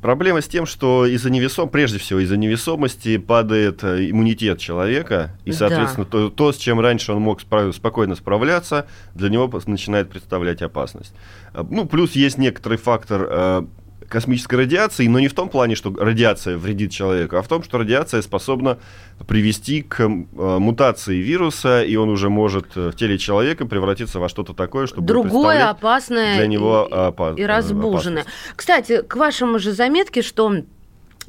Проблема 0.00 0.40
с 0.40 0.46
тем, 0.46 0.64
что 0.64 1.06
из-за 1.06 1.28
невесом, 1.28 1.68
прежде 1.68 1.98
всего 1.98 2.20
из-за 2.20 2.36
невесомости 2.36 3.18
падает 3.18 3.82
э, 3.82 4.10
иммунитет 4.10 4.60
человека, 4.60 5.36
и, 5.44 5.50
соответственно, 5.50 6.04
да. 6.04 6.10
то, 6.10 6.30
то, 6.30 6.52
с 6.52 6.56
чем 6.56 6.78
раньше 6.78 7.12
он 7.12 7.22
мог 7.22 7.42
спро- 7.42 7.72
спокойно 7.72 8.14
справляться, 8.14 8.86
для 9.14 9.28
него 9.28 9.50
начинает 9.66 10.08
представлять 10.08 10.62
опасность. 10.62 11.14
А, 11.52 11.66
ну, 11.68 11.84
плюс 11.84 12.12
есть 12.12 12.38
некоторый 12.38 12.78
фактор 12.78 13.26
э, 13.28 13.62
космической 14.08 14.56
радиации, 14.56 15.06
но 15.06 15.20
не 15.20 15.28
в 15.28 15.34
том 15.34 15.48
плане, 15.48 15.74
что 15.74 15.94
радиация 15.94 16.56
вредит 16.56 16.90
человеку, 16.90 17.36
а 17.36 17.42
в 17.42 17.48
том, 17.48 17.62
что 17.62 17.78
радиация 17.78 18.22
способна 18.22 18.78
привести 19.26 19.82
к 19.82 20.00
э, 20.00 20.06
мутации 20.06 21.16
вируса, 21.16 21.82
и 21.82 21.96
он 21.96 22.08
уже 22.08 22.30
может 22.30 22.76
э, 22.76 22.90
в 22.90 22.96
теле 22.96 23.18
человека 23.18 23.66
превратиться 23.66 24.18
во 24.18 24.28
что-то 24.28 24.54
такое, 24.54 24.86
что 24.86 25.00
другое 25.00 25.68
опасное 25.68 26.36
для 26.36 26.46
него 26.46 26.88
и, 26.90 26.94
опас... 26.94 27.38
и 27.38 27.44
разбуженное. 27.44 28.22
Опасность. 28.22 28.56
Кстати, 28.56 29.02
к 29.02 29.16
вашему 29.16 29.58
же 29.58 29.72
заметке, 29.72 30.22
что 30.22 30.62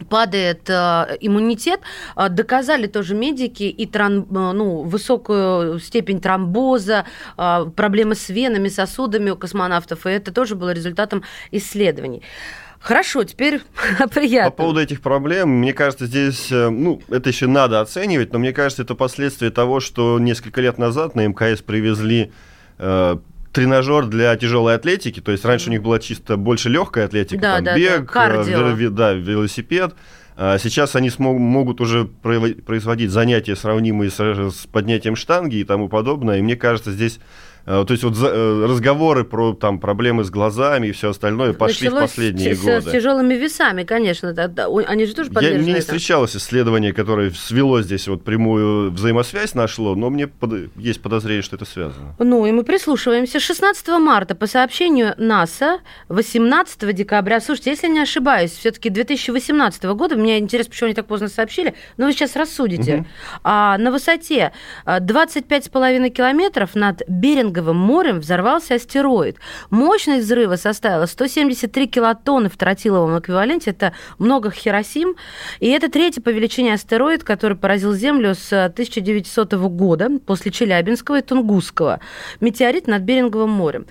падает 0.06 0.70
э, 0.70 1.18
иммунитет, 1.20 1.82
э, 2.16 2.30
доказали 2.30 2.88
тоже 2.88 3.16
медики 3.16 3.64
и 3.64 3.86
тран, 3.86 4.22
э, 4.22 4.24
ну, 4.30 4.84
высокую 4.84 5.80
степень 5.80 6.22
тромбоза, 6.22 7.06
э, 7.38 7.66
проблемы 7.76 8.16
с 8.16 8.30
венами, 8.30 8.70
сосудами 8.70 9.32
у 9.32 9.36
космонавтов, 9.36 10.06
и 10.06 10.10
это 10.10 10.32
тоже 10.32 10.56
было 10.56 10.72
результатом 10.72 11.24
исследований. 11.52 12.22
Хорошо, 12.80 13.24
теперь 13.24 13.62
приятно. 14.14 14.52
По 14.52 14.58
поводу 14.58 14.80
этих 14.80 15.02
проблем, 15.02 15.50
мне 15.50 15.74
кажется, 15.74 16.06
здесь, 16.06 16.52
э, 16.52 16.70
ну, 16.70 17.02
это 17.10 17.30
еще 17.30 17.48
надо 17.48 17.82
оценивать, 17.82 18.32
но 18.32 18.40
мне 18.40 18.54
кажется, 18.54 18.84
это 18.84 18.96
последствия 18.96 19.52
того, 19.52 19.80
что 19.80 20.18
несколько 20.20 20.62
лет 20.62 20.78
назад 20.78 21.16
на 21.16 21.28
мкс 21.28 21.62
привезли 21.62 22.32
э, 22.78 23.18
тренажер 23.52 24.06
для 24.06 24.36
тяжелой 24.38 24.76
атлетики, 24.76 25.20
то 25.20 25.32
есть 25.32 25.44
раньше 25.44 25.70
у 25.70 25.72
них 25.72 25.84
была 25.84 26.00
чисто 26.00 26.38
больше 26.38 26.70
легкая 26.70 27.06
атлетика, 27.06 27.42
да, 27.42 27.56
там 27.56 27.66
да, 27.66 27.76
бег, 27.76 28.12
да. 28.14 28.44
Э, 28.44 28.90
да, 28.90 29.14
велосипед. 29.14 29.94
А 30.42 30.58
сейчас 30.58 30.96
они 30.96 31.10
смог, 31.10 31.38
могут 31.38 31.82
уже 31.82 32.06
производить 32.06 33.12
занятия, 33.12 33.58
сравнимые 33.58 34.10
с, 34.10 34.18
с 34.18 34.68
поднятием 34.72 35.18
штанги 35.18 35.58
и 35.58 35.66
тому 35.66 35.90
подобное. 35.90 36.40
И 36.40 36.42
мне 36.42 36.56
кажется, 36.56 36.94
здесь 36.94 37.20
то 37.70 37.92
есть 37.92 38.04
вот 38.04 38.16
э, 38.20 38.66
разговоры 38.68 39.24
про 39.24 39.54
там 39.54 39.80
проблемы 39.80 40.24
с 40.24 40.32
глазами 40.32 40.88
и 40.88 40.92
все 40.92 41.12
остальное 41.12 41.54
пошли 41.54 41.88
Началось 41.88 42.10
в 42.10 42.16
последние 42.16 42.56
с, 42.56 42.62
годы. 42.62 42.82
С 42.82 42.92
тяжелыми 42.92 43.36
весами, 43.36 43.84
конечно, 43.84 44.30
они 44.88 45.06
же 45.06 45.14
тоже 45.14 45.30
подвержены. 45.30 45.60
Я, 45.60 45.64
мне 45.64 45.74
не 45.74 45.80
встречалось 45.82 46.36
исследование, 46.36 46.94
которое 46.94 47.30
свело 47.30 47.84
здесь 47.84 48.08
вот 48.08 48.24
прямую 48.24 48.90
взаимосвязь 48.90 49.54
нашло, 49.54 49.94
но 49.94 50.10
мне 50.10 50.26
под, 50.26 50.76
есть 50.78 51.00
подозрение, 51.04 51.44
что 51.44 51.58
это 51.58 51.66
связано. 51.66 52.16
Ну 52.18 52.48
и 52.48 52.52
мы 52.52 52.64
прислушиваемся. 52.64 53.40
16 53.40 53.88
марта 54.00 54.34
по 54.34 54.48
сообщению 54.48 55.14
НАСА 55.18 55.82
18 56.08 56.96
декабря, 56.96 57.40
слушайте, 57.40 57.70
если 57.70 57.88
не 57.88 58.00
ошибаюсь, 58.00 58.52
все-таки 58.52 58.90
2018 58.90 59.84
года, 59.84 60.16
мне 60.16 60.40
интересно, 60.40 60.72
почему 60.72 60.88
они 60.88 60.96
так 60.96 61.06
поздно 61.06 61.28
сообщили, 61.28 61.76
но 61.98 62.08
вы 62.08 62.14
сейчас 62.14 62.36
рассудите. 62.36 62.96
Угу. 62.96 63.06
А, 63.44 63.78
на 63.78 63.92
высоте 63.92 64.54
25,5 64.88 66.10
километров 66.10 66.74
над 66.74 67.08
Берингом 67.08 67.59
Беринговым 67.60 67.78
морем 67.78 68.20
взорвался 68.20 68.76
астероид. 68.76 69.38
Мощность 69.70 70.26
взрыва 70.26 70.56
составила 70.56 71.06
173 71.06 71.88
килотонны 71.88 72.50
в 72.50 72.58
тротиловом 72.58 73.20
эквиваленте. 73.20 73.72
Это 73.72 73.94
много 74.18 74.50
Хиросим. 74.50 75.16
И 75.60 75.68
это 75.70 75.90
третий 75.92 76.22
по 76.22 76.30
величине 76.30 76.74
астероид, 76.74 77.24
который 77.24 77.58
поразил 77.58 77.94
Землю 77.94 78.34
с 78.34 78.52
1900 78.52 79.54
года 79.54 80.10
после 80.26 80.52
Челябинского 80.52 81.20
и 81.20 81.22
Тунгусского. 81.22 82.00
Метеорит 82.40 82.88
над 82.88 83.02
Беринговым 83.04 83.50
морем. 83.50 83.86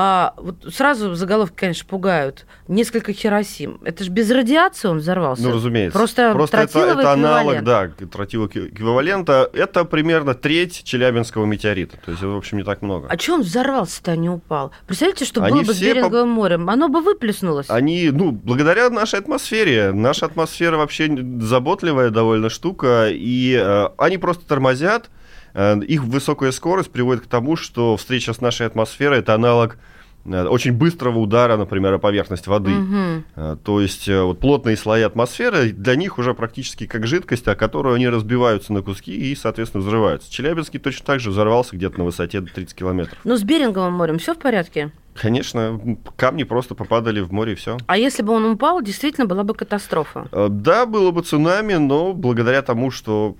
А, 0.00 0.32
вот 0.36 0.64
сразу 0.72 1.16
заголовки, 1.16 1.56
конечно, 1.56 1.84
пугают. 1.88 2.46
Несколько 2.68 3.12
Хиросим. 3.12 3.80
Это 3.84 4.04
же 4.04 4.10
без 4.12 4.30
радиации 4.30 4.86
он 4.86 4.98
взорвался. 4.98 5.42
Ну, 5.42 5.52
разумеется. 5.52 5.98
Просто, 5.98 6.32
Просто 6.34 6.58
это, 6.58 6.78
это 6.78 7.12
аналог, 7.14 7.64
да, 7.64 7.88
тротилового 7.88 8.68
эквивалента. 8.68 9.50
Это 9.52 9.84
примерно 9.84 10.34
треть 10.34 10.84
Челябинского 10.84 11.46
метеорита. 11.46 11.96
То 11.96 12.12
есть, 12.12 12.22
в 12.22 12.36
общем, 12.36 12.58
не 12.58 12.62
так 12.62 12.80
много. 12.80 13.08
А 13.10 13.18
что 13.18 13.34
он 13.34 13.40
взорвался-то, 13.40 14.12
а 14.12 14.16
не 14.16 14.30
упал? 14.30 14.70
Представляете, 14.86 15.24
что 15.24 15.42
Они 15.42 15.52
было 15.52 15.62
бы 15.64 15.74
с 15.74 15.80
Беринговым 15.80 16.28
по... 16.28 16.42
морем? 16.42 16.70
Оно 16.70 16.88
бы 16.88 17.00
выплеснулось. 17.00 17.66
Они, 17.68 18.10
ну, 18.12 18.30
благодаря 18.30 18.90
нашей 18.90 19.18
атмосфере. 19.18 19.90
Наша 19.90 20.26
атмосфера 20.26 20.76
вообще 20.76 21.08
заботливая 21.40 22.10
довольно 22.10 22.50
штука. 22.50 23.08
И 23.10 23.60
э, 23.60 23.88
они 23.98 24.18
просто 24.18 24.46
тормозят, 24.46 25.10
их 25.54 26.04
высокая 26.04 26.52
скорость 26.52 26.90
приводит 26.90 27.24
к 27.24 27.26
тому, 27.26 27.56
что 27.56 27.96
встреча 27.96 28.32
с 28.32 28.40
нашей 28.40 28.66
атмосферой– 28.66 29.18
это 29.20 29.34
аналог 29.34 29.78
э, 30.24 30.44
очень 30.44 30.72
быстрого 30.72 31.18
удара, 31.18 31.56
например, 31.56 31.94
о 31.94 31.98
поверхность 31.98 32.46
воды. 32.46 32.72
Угу. 32.72 33.56
То 33.64 33.80
есть 33.80 34.08
вот 34.08 34.40
плотные 34.40 34.76
слои 34.76 35.02
атмосферы 35.02 35.70
для 35.70 35.96
них 35.96 36.18
уже 36.18 36.34
практически 36.34 36.86
как 36.86 37.06
жидкость, 37.06 37.48
о 37.48 37.54
которую 37.54 37.94
они 37.94 38.08
разбиваются 38.08 38.72
на 38.72 38.82
куски 38.82 39.12
и, 39.12 39.34
соответственно, 39.34 39.82
взрываются. 39.82 40.30
Челябинский 40.30 40.78
точно 40.78 41.06
так 41.06 41.20
же 41.20 41.30
взорвался 41.30 41.76
где-то 41.76 41.98
на 41.98 42.04
высоте 42.04 42.40
30 42.40 42.74
километров. 42.74 43.18
Но 43.24 43.36
с 43.36 43.42
Беринговым 43.42 43.94
морем 43.94 44.18
все 44.18 44.34
в 44.34 44.38
порядке? 44.38 44.92
Конечно, 45.20 45.80
камни 46.16 46.44
просто 46.44 46.76
попадали 46.76 47.20
в 47.20 47.32
море 47.32 47.52
и 47.52 47.56
все. 47.56 47.76
А 47.86 47.98
если 47.98 48.22
бы 48.22 48.32
он 48.32 48.44
упал, 48.44 48.80
действительно 48.82 49.26
была 49.26 49.42
бы 49.42 49.54
катастрофа? 49.54 50.28
Да, 50.48 50.86
было 50.86 51.10
бы 51.10 51.22
цунами, 51.22 51.74
но 51.74 52.12
благодаря 52.12 52.62
тому, 52.62 52.92
что 52.92 53.36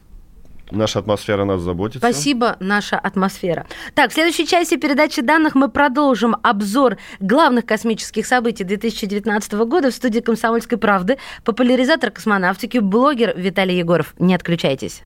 Наша 0.71 0.99
атмосфера 0.99 1.45
нас 1.45 1.61
заботит. 1.61 1.99
Спасибо, 1.99 2.57
наша 2.61 2.99
атмосфера. 2.99 3.67
Так, 3.95 4.11
в 4.11 4.15
следующей 4.15 4.47
части 4.47 4.77
передачи 4.77 5.23
данных 5.23 5.55
мы 5.55 5.69
продолжим 5.69 6.37
обзор 6.43 6.99
главных 7.21 7.65
космических 7.67 8.27
событий 8.27 8.65
2019 8.65 9.53
года 9.53 9.91
в 9.91 9.95
студии 9.95 10.21
«Комсомольской 10.21 10.79
правды». 10.79 11.19
Популяризатор 11.45 12.11
космонавтики, 12.11 12.79
блогер 12.79 13.33
Виталий 13.37 13.79
Егоров. 13.79 14.15
Не 14.19 14.35
отключайтесь. 14.35 15.03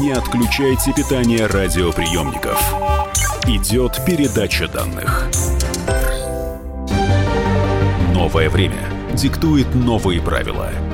Не 0.00 0.12
отключайте 0.12 0.92
питание 0.92 1.46
радиоприемников. 1.46 2.60
Идет 3.46 4.00
передача 4.06 4.68
данных. 4.68 5.28
Новое 8.14 8.48
время 8.48 8.88
диктует 9.12 9.74
новые 9.74 10.20
правила– 10.22 10.70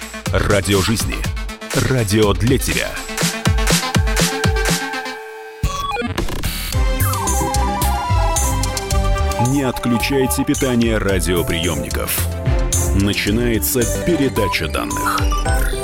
Радио 0.33 0.79
жизни. 0.79 1.15
Радио 1.89 2.31
для 2.31 2.57
тебя. 2.57 2.89
Не 9.49 9.63
отключайте 9.63 10.45
питание 10.45 10.97
радиоприемников. 10.99 12.17
Начинается 12.95 13.81
передача 14.05 14.69
данных. 14.69 15.80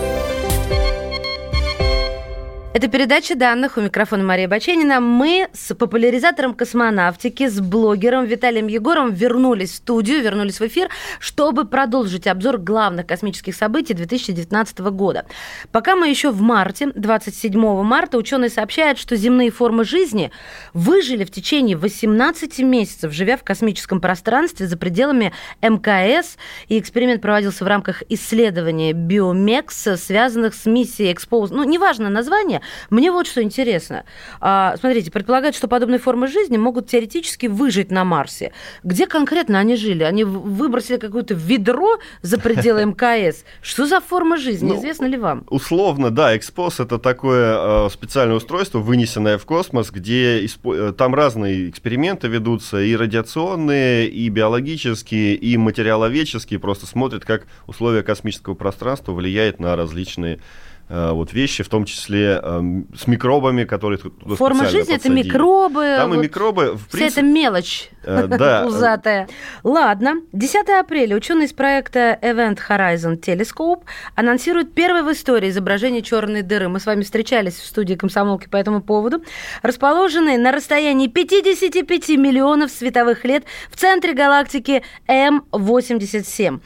Это 2.77 2.89
передача 2.89 3.33
данных. 3.33 3.77
У 3.77 3.81
микрофона 3.81 4.23
Мария 4.23 4.47
Баченина. 4.47 4.99
Мы 4.99 5.47
с 5.51 5.73
популяризатором 5.73 6.53
космонавтики, 6.53 7.47
с 7.47 7.59
блогером 7.59 8.25
Виталием 8.25 8.67
Егоровым 8.67 9.15
вернулись 9.15 9.71
в 9.71 9.75
студию, 9.77 10.21
вернулись 10.21 10.59
в 10.59 10.67
эфир, 10.67 10.89
чтобы 11.19 11.65
продолжить 11.65 12.27
обзор 12.27 12.59
главных 12.59 13.07
космических 13.07 13.55
событий 13.55 13.95
2019 13.95 14.77
года. 14.91 15.25
Пока 15.71 15.95
мы 15.95 16.07
еще 16.07 16.29
в 16.29 16.39
марте, 16.41 16.91
27 16.93 17.59
марта, 17.81 18.19
ученые 18.19 18.51
сообщают, 18.51 18.99
что 18.99 19.15
земные 19.15 19.49
формы 19.49 19.83
жизни 19.83 20.29
выжили 20.75 21.23
в 21.23 21.31
течение 21.31 21.75
18 21.75 22.59
месяцев, 22.59 23.11
живя 23.11 23.37
в 23.37 23.43
космическом 23.43 23.99
пространстве 23.99 24.67
за 24.67 24.77
пределами 24.77 25.33
МКС. 25.63 26.37
И 26.67 26.77
эксперимент 26.77 27.23
проводился 27.23 27.65
в 27.65 27.67
рамках 27.67 28.03
исследования 28.07 28.93
Биомекс, 28.93 29.87
связанных 29.99 30.53
с 30.53 30.67
миссией 30.67 31.11
Expose. 31.11 31.47
Ну, 31.49 31.63
неважно 31.63 32.11
название, 32.11 32.61
мне 32.89 33.11
вот 33.11 33.27
что 33.27 33.41
интересно. 33.41 34.03
А, 34.39 34.75
смотрите, 34.79 35.11
предполагают, 35.11 35.55
что 35.55 35.67
подобные 35.67 35.99
формы 35.99 36.27
жизни 36.27 36.57
могут 36.57 36.87
теоретически 36.87 37.47
выжить 37.47 37.91
на 37.91 38.03
Марсе. 38.03 38.51
Где 38.83 39.07
конкретно 39.07 39.59
они 39.59 39.75
жили? 39.75 40.03
Они 40.03 40.23
выбросили 40.23 40.97
какое-то 40.97 41.33
ведро 41.33 41.99
за 42.21 42.39
пределы 42.39 42.85
МКС. 42.85 43.43
Что 43.61 43.85
за 43.85 43.99
форма 43.99 44.37
жизни? 44.37 44.69
Ну, 44.69 44.77
Известно 44.77 45.05
ли 45.05 45.17
вам? 45.17 45.45
Условно, 45.49 46.11
да. 46.11 46.35
Экспос– 46.35 46.79
это 46.79 46.99
такое 46.99 47.85
э, 47.85 47.89
специальное 47.91 48.35
устройство, 48.35 48.79
вынесенное 48.79 49.37
в 49.37 49.45
космос, 49.45 49.91
где. 49.91 50.45
Э, 50.45 50.93
там 50.97 51.15
разные 51.15 51.69
эксперименты 51.69 52.27
ведутся, 52.27 52.81
и 52.81 52.95
радиационные, 52.95 54.07
и 54.07 54.29
биологические, 54.29 55.35
и 55.35 55.57
материаловедческие. 55.57 56.59
Просто 56.59 56.85
смотрят, 56.85 57.25
как 57.25 57.47
условия 57.65 58.03
космического 58.03 58.53
пространства 58.53 59.13
влияют 59.13 59.59
на 59.59 59.75
различные 59.75 60.39
вот 60.89 61.33
вещи, 61.33 61.63
в 61.63 61.69
том 61.69 61.83
числе 61.85 62.39
э, 62.41 62.61
с 62.97 63.07
микробами, 63.07 63.65
которые 63.65 63.99
туда 63.99 64.35
Форма 64.35 64.65
жизни 64.65 64.93
подсадили. 64.93 65.21
это 65.21 65.27
микробы. 65.29 65.95
Там 65.97 66.09
вот 66.11 66.15
и 66.15 66.19
микробы. 66.19 66.71
В 66.75 66.87
вся 66.87 66.97
принципе, 66.97 67.21
эта 67.21 67.29
мелочь 67.29 67.89
э, 68.03 68.27
да. 68.27 68.63
пузатая. 68.65 69.27
Ладно. 69.63 70.21
10 70.31 70.69
апреля 70.69 71.17
ученые 71.17 71.47
из 71.47 71.53
проекта 71.53 72.17
Event 72.21 72.59
Horizon 72.69 73.19
Telescope 73.19 73.83
анонсируют 74.15 74.73
первое 74.73 75.03
в 75.03 75.11
истории 75.11 75.49
изображение 75.49 76.01
черной 76.01 76.41
дыры. 76.41 76.69
Мы 76.69 76.79
с 76.79 76.85
вами 76.85 77.03
встречались 77.03 77.55
в 77.55 77.65
студии 77.65 77.95
комсомолки 77.95 78.47
по 78.47 78.55
этому 78.55 78.81
поводу. 78.81 79.23
Расположенные 79.63 80.37
на 80.37 80.53
расстоянии 80.53 81.07
55 81.07 82.09
миллионов 82.09 82.71
световых 82.71 83.25
лет 83.25 83.43
в 83.69 83.75
центре 83.75 84.13
галактики 84.13 84.83
М87. 85.09 86.61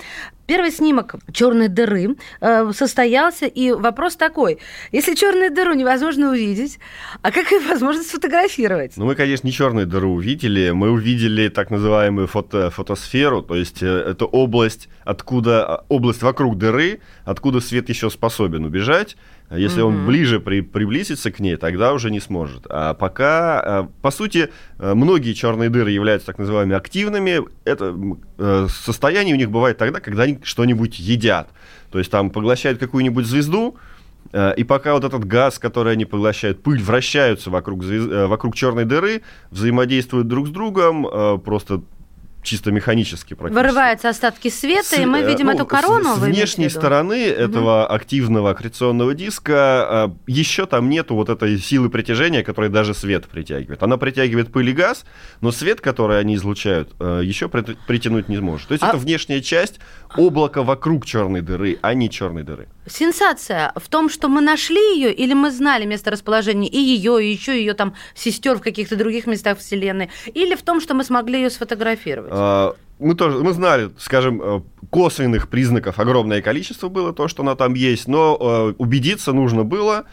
Первый 0.48 0.72
снимок 0.72 1.16
черной 1.32 1.68
дыры 1.68 2.16
э, 2.42 2.72
состоялся, 2.74 3.46
и 3.46 3.72
вопрос 3.72 4.16
такой: 4.16 4.60
если 4.92 5.16
черную 5.16 5.52
дыру 5.52 5.74
невозможно 5.74 6.30
увидеть, 6.30 6.80
а 7.22 7.32
как 7.32 7.52
ее 7.52 7.60
возможно 7.60 8.04
сфотографировать? 8.04 8.98
Ну, 8.98 9.06
мы, 9.06 9.16
конечно, 9.16 9.48
не 9.48 9.54
черную 9.54 9.88
дыру 9.88 10.14
увидели, 10.14 10.72
мы 10.72 10.92
увидели 10.92 11.48
так 11.50 11.72
называемую 11.72 12.28
фото 12.28 12.70
фотосферу, 12.70 13.42
то 13.42 13.56
есть 13.56 13.82
э, 13.82 13.88
это 13.88 14.26
область, 14.26 14.90
откуда 15.04 15.86
область 15.90 16.22
вокруг 16.22 16.58
дыры, 16.58 17.00
откуда 17.24 17.60
свет 17.62 17.90
еще 17.90 18.10
способен 18.10 18.66
убежать. 18.66 19.16
Если 19.52 19.82
mm-hmm. 19.82 19.86
он 19.86 20.06
ближе 20.06 20.40
при, 20.40 20.62
приблизится 20.62 21.30
к 21.30 21.40
ней, 21.40 21.58
тогда 21.58 21.94
уже 21.94 22.10
не 22.10 22.22
сможет. 22.22 22.66
А 22.70 22.94
пока, 22.94 23.62
э, 23.66 23.88
по 24.02 24.10
сути, 24.10 24.50
э, 24.80 24.94
многие 24.94 25.34
черные 25.34 25.70
дыры 25.70 25.92
являются 25.92 26.28
так 26.28 26.40
называемыми 26.40 26.76
активными. 26.76 27.42
Это 27.66 27.94
э, 28.38 28.68
состояние 28.70 29.36
у 29.36 29.38
них 29.38 29.52
бывает 29.52 29.78
тогда, 29.78 30.00
когда 30.00 30.24
они 30.24 30.40
что-нибудь 30.44 31.00
едят. 31.00 31.50
То 31.92 32.00
есть 32.00 32.10
там 32.10 32.30
поглощают 32.30 32.80
какую-нибудь 32.80 33.26
звезду, 33.26 33.76
и 34.34 34.64
пока 34.64 34.94
вот 34.94 35.04
этот 35.04 35.26
газ, 35.26 35.60
который 35.60 35.92
они 35.92 36.06
поглощают, 36.06 36.64
пыль, 36.64 36.82
вращаются 36.82 37.50
вокруг, 37.50 37.84
звезд... 37.84 38.08
вокруг 38.08 38.56
черной 38.56 38.86
дыры, 38.86 39.24
взаимодействуют 39.50 40.30
друг 40.30 40.48
с 40.48 40.52
другом, 40.52 41.42
просто 41.42 41.82
чисто 42.42 42.72
механически 42.72 43.34
практически. 43.34 43.64
Вырываются 43.64 44.10
остатки 44.10 44.50
света, 44.50 44.96
с, 44.96 44.98
и 44.98 45.06
мы 45.06 45.24
видим 45.24 45.48
ну, 45.48 45.54
эту 45.54 45.66
корону. 45.66 46.16
С, 46.16 46.20
с 46.20 46.22
внешней 46.22 46.70
стороны 46.70 47.32
угу. 47.32 47.42
этого 47.42 47.88
активного 47.88 48.52
аккреционного 48.52 49.14
диска 49.14 49.54
а, 49.56 50.16
еще 50.28 50.66
там 50.66 50.90
нету 50.90 51.16
вот 51.16 51.30
этой 51.30 51.58
силы 51.60 51.90
притяжения, 51.90 52.44
которая 52.44 52.70
даже 52.70 52.94
свет 52.94 53.28
притягивает. 53.28 53.82
Она 53.84 53.98
притягивает 53.98 54.52
пыль 54.52 54.70
и 54.70 54.74
газ, 54.74 55.06
но 55.42 55.52
свет, 55.52 55.82
который 55.82 56.20
они 56.20 56.36
излучают, 56.36 56.94
а, 57.00 57.22
еще 57.22 57.50
притянуть 57.50 58.30
не 58.30 58.38
может. 58.38 58.68
То 58.68 58.74
есть 58.74 58.84
а... 58.84 58.90
это 58.90 58.98
внешняя 58.98 59.42
часть 59.42 59.80
облака 60.16 60.64
вокруг 60.64 61.06
черной 61.06 61.42
дыры, 61.42 61.78
а 61.82 61.94
не 61.94 62.10
черной 62.10 62.44
дыры. 62.44 62.68
Сенсация 62.92 63.72
в 63.76 63.88
том, 63.90 64.10
что 64.10 64.28
мы 64.28 64.42
нашли 64.42 64.96
ее, 64.96 65.14
или 65.14 65.34
мы 65.34 65.52
знали 65.52 65.86
место 65.86 66.12
расположения 66.12 66.68
и 66.68 66.78
ее, 66.78 67.24
и 67.24 67.32
еще 67.32 67.58
ее 67.58 67.74
там 67.74 67.96
сестер 68.14 68.58
в 68.58 68.62
каких-то 68.62 68.96
других 68.96 69.28
местах 69.28 69.58
Вселенной, 69.58 70.10
или 70.34 70.56
в 70.56 70.62
том, 70.62 70.82
что 70.82 70.94
мы 70.94 71.04
смогли 71.04 71.42
ее 71.42 71.50
сфотографировать? 71.50 72.32
А, 72.34 72.76
мы 73.00 73.16
тоже, 73.16 73.40
мы 73.40 73.54
знали, 73.54 73.90
скажем, 73.98 74.42
э, 74.42 74.62
косвенных 74.90 75.50
признаков 75.50 76.00
огромное 76.00 76.42
количество 76.42 76.88
было, 76.90 77.14
то, 77.14 77.28
что 77.28 77.44
она 77.44 77.56
там 77.56 77.74
есть, 77.74 78.08
но 78.08 78.38
э, 78.40 78.74
убедиться 78.78 79.34
нужно 79.34 79.64
было, 79.64 80.06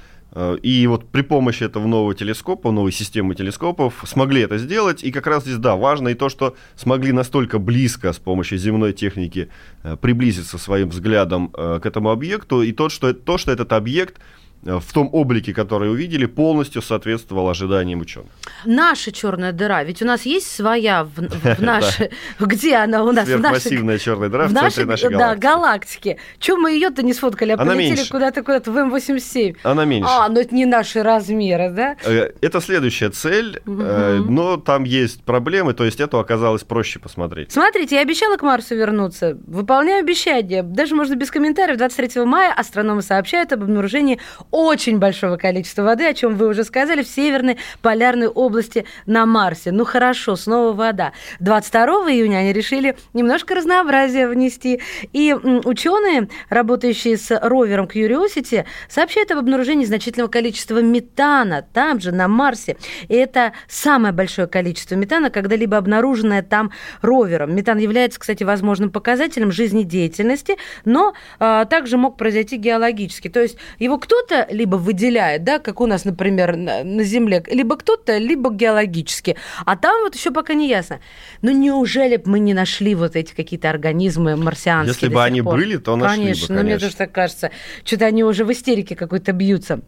и 0.63 0.87
вот 0.87 1.09
при 1.11 1.23
помощи 1.23 1.65
этого 1.65 1.87
нового 1.87 2.15
телескопа, 2.15 2.71
новой 2.71 2.93
системы 2.93 3.35
телескопов 3.35 4.05
смогли 4.07 4.43
это 4.43 4.59
сделать. 4.59 5.03
И 5.03 5.11
как 5.11 5.27
раз 5.27 5.45
здесь, 5.45 5.57
да, 5.57 5.75
важно 5.75 6.09
и 6.09 6.15
то, 6.15 6.29
что 6.29 6.55
смогли 6.77 7.13
настолько 7.13 7.59
близко 7.59 8.13
с 8.13 8.19
помощью 8.19 8.59
земной 8.59 8.93
техники 8.93 9.49
э, 9.83 9.97
приблизиться 9.97 10.59
своим 10.59 10.91
взглядом 10.91 11.51
э, 11.57 11.81
к 11.83 11.87
этому 11.87 12.11
объекту. 12.11 12.63
И 12.63 12.73
то, 12.73 12.89
что, 12.89 13.15
то, 13.15 13.39
что 13.39 13.53
этот 13.53 13.73
объект 13.73 14.17
Э, 14.19 14.38
в 14.63 14.93
том 14.93 15.09
облике, 15.13 15.55
который 15.55 15.91
увидели, 15.91 16.27
полностью 16.27 16.83
соответствовал 16.83 17.49
ожиданиям 17.49 18.01
ученых. 18.01 18.31
Наша 18.65 19.13
черная 19.13 19.53
дыра, 19.53 19.85
ведь 19.85 20.03
у 20.03 20.05
нас 20.05 20.27
есть 20.27 20.51
своя 20.51 21.05
в, 21.05 21.11
в 21.15 21.61
нашей... 21.63 22.11
Где 22.41 22.77
она 22.77 23.05
у 23.05 23.13
нас? 23.13 23.27
Сверхмассивная 23.27 23.99
черная 23.99 24.29
дыра 24.29 24.49
в 24.49 24.53
центре 24.53 24.85
нашей 24.85 25.11
галактики. 25.11 25.19
Да, 25.19 25.37
галактики. 25.37 26.19
Чего 26.39 26.57
мы 26.57 26.73
ее-то 26.73 27.03
не 27.03 27.15
сфоткали, 27.15 27.53
а 27.53 27.57
полетели 27.57 28.09
куда-то 28.09 28.43
куда-то 28.43 28.71
в 28.71 28.77
М87? 28.77 29.57
Она 29.63 29.85
меньше. 29.85 30.11
А, 30.11 30.29
ну 30.29 30.41
это 30.41 30.55
не 30.55 30.67
наши 30.67 31.03
размеры, 31.03 31.71
да? 31.71 31.97
Э, 32.05 32.33
это 32.41 32.61
следующая 32.61 33.11
цель, 33.11 33.61
э, 33.65 34.21
но 34.27 34.57
там 34.57 34.85
есть 34.85 35.23
проблемы, 35.23 35.75
то 35.75 35.85
есть 35.85 36.01
это 36.01 36.19
оказалось 36.19 36.65
проще 36.65 36.99
посмотреть. 36.99 37.53
Смотрите, 37.53 37.97
я 37.97 38.03
обещала 38.03 38.37
к 38.37 38.43
Марсу 38.43 38.75
вернуться. 38.75 39.39
Выполняю 39.47 40.01
обещание. 40.01 40.63
Даже 40.63 40.95
можно 40.95 41.15
без 41.15 41.31
комментариев. 41.31 41.79
23 41.79 42.25
мая 42.25 42.53
астрономы 42.53 43.03
сообщают 43.03 43.53
об 43.53 43.63
обнаружении 43.63 44.19
очень 44.51 44.99
большого 44.99 45.37
количества 45.37 45.83
воды, 45.83 46.07
о 46.07 46.15
чем 46.15 46.37
вы 46.37 46.49
уже 46.49 46.65
сказали, 46.65 47.03
в 47.03 47.09
северной 47.09 47.59
полярной 47.83 48.29
области 48.29 48.85
на 49.07 49.27
Марсе. 49.27 49.73
Ну 49.73 49.85
хорошо, 49.85 50.37
снова 50.37 50.73
вода. 50.73 51.13
22 51.41 52.13
июня 52.13 52.39
они 52.39 52.53
решили 52.53 52.97
немножко 53.13 53.55
разнообразия 53.55 54.29
внести. 54.29 54.81
И 55.13 55.33
ученые, 55.33 56.29
работающие 56.49 57.17
с 57.17 57.39
ровером 57.41 57.87
Curiosity, 57.87 58.65
сообщают 58.89 59.31
об 59.31 59.39
обнаружении 59.39 59.85
значительного 59.85 60.31
количества 60.31 60.81
метана 60.81 61.67
там 61.73 62.01
же, 62.01 62.13
на 62.13 62.29
Марсе. 62.29 62.77
И 63.09 63.15
это 63.15 63.53
самое 63.69 64.13
большое 64.13 64.49
количество 64.49 64.95
метана, 64.95 65.31
когда-либо 65.31 65.77
обнаруженное 65.77 66.43
там 66.43 66.73
ровером. 67.03 67.55
Метан 67.55 67.79
является, 67.79 68.21
кстати, 68.21 68.45
возможным 68.45 68.91
показателем 68.91 69.53
жизнедеятельности, 69.53 70.57
но 70.85 71.15
а, 71.39 71.65
также 71.65 71.97
мог 71.97 72.17
произойти 72.17 72.57
геологически. 72.57 73.29
То 73.29 73.41
есть 73.41 73.59
его 73.79 73.99
кто-то 73.99 74.38
либо 74.51 74.77
выделяет, 74.77 75.45
да, 75.45 75.59
как 75.59 75.81
у 75.81 75.87
нас, 75.87 76.05
например, 76.05 76.57
на, 76.57 76.85
на 76.85 77.03
Земле, 77.05 77.43
либо 77.49 77.77
кто-то, 77.77 78.19
либо 78.19 78.53
геологически. 78.53 79.37
А 79.65 79.77
там 79.77 80.03
вот 80.03 80.15
еще 80.15 80.31
пока 80.31 80.55
не 80.55 80.69
ясно. 80.69 81.01
Ну 81.43 81.51
неужели 81.51 82.17
бы 82.17 82.31
мы 82.31 82.39
не 82.39 82.55
нашли 82.55 82.95
вот 82.95 83.17
эти 83.17 83.35
какие-то 83.35 83.71
организмы 83.71 84.37
марсианские? 84.37 84.95
Если 84.95 85.09
бы 85.09 85.23
они 85.23 85.43
пор? 85.43 85.57
были, 85.57 85.77
то 85.77 85.97
нашли 85.97 86.23
конечно, 86.23 86.33
бы, 86.33 86.49
конечно. 86.49 86.55
Ну, 86.57 86.63
мне 86.63 86.79
тоже 86.79 86.97
так 86.97 87.13
кажется. 87.13 87.51
Что-то 87.85 88.07
они 88.07 88.25
уже 88.25 88.45
в 88.45 88.53
истерике 88.53 88.97
какой-то 88.97 89.33
бьются. 89.33 89.81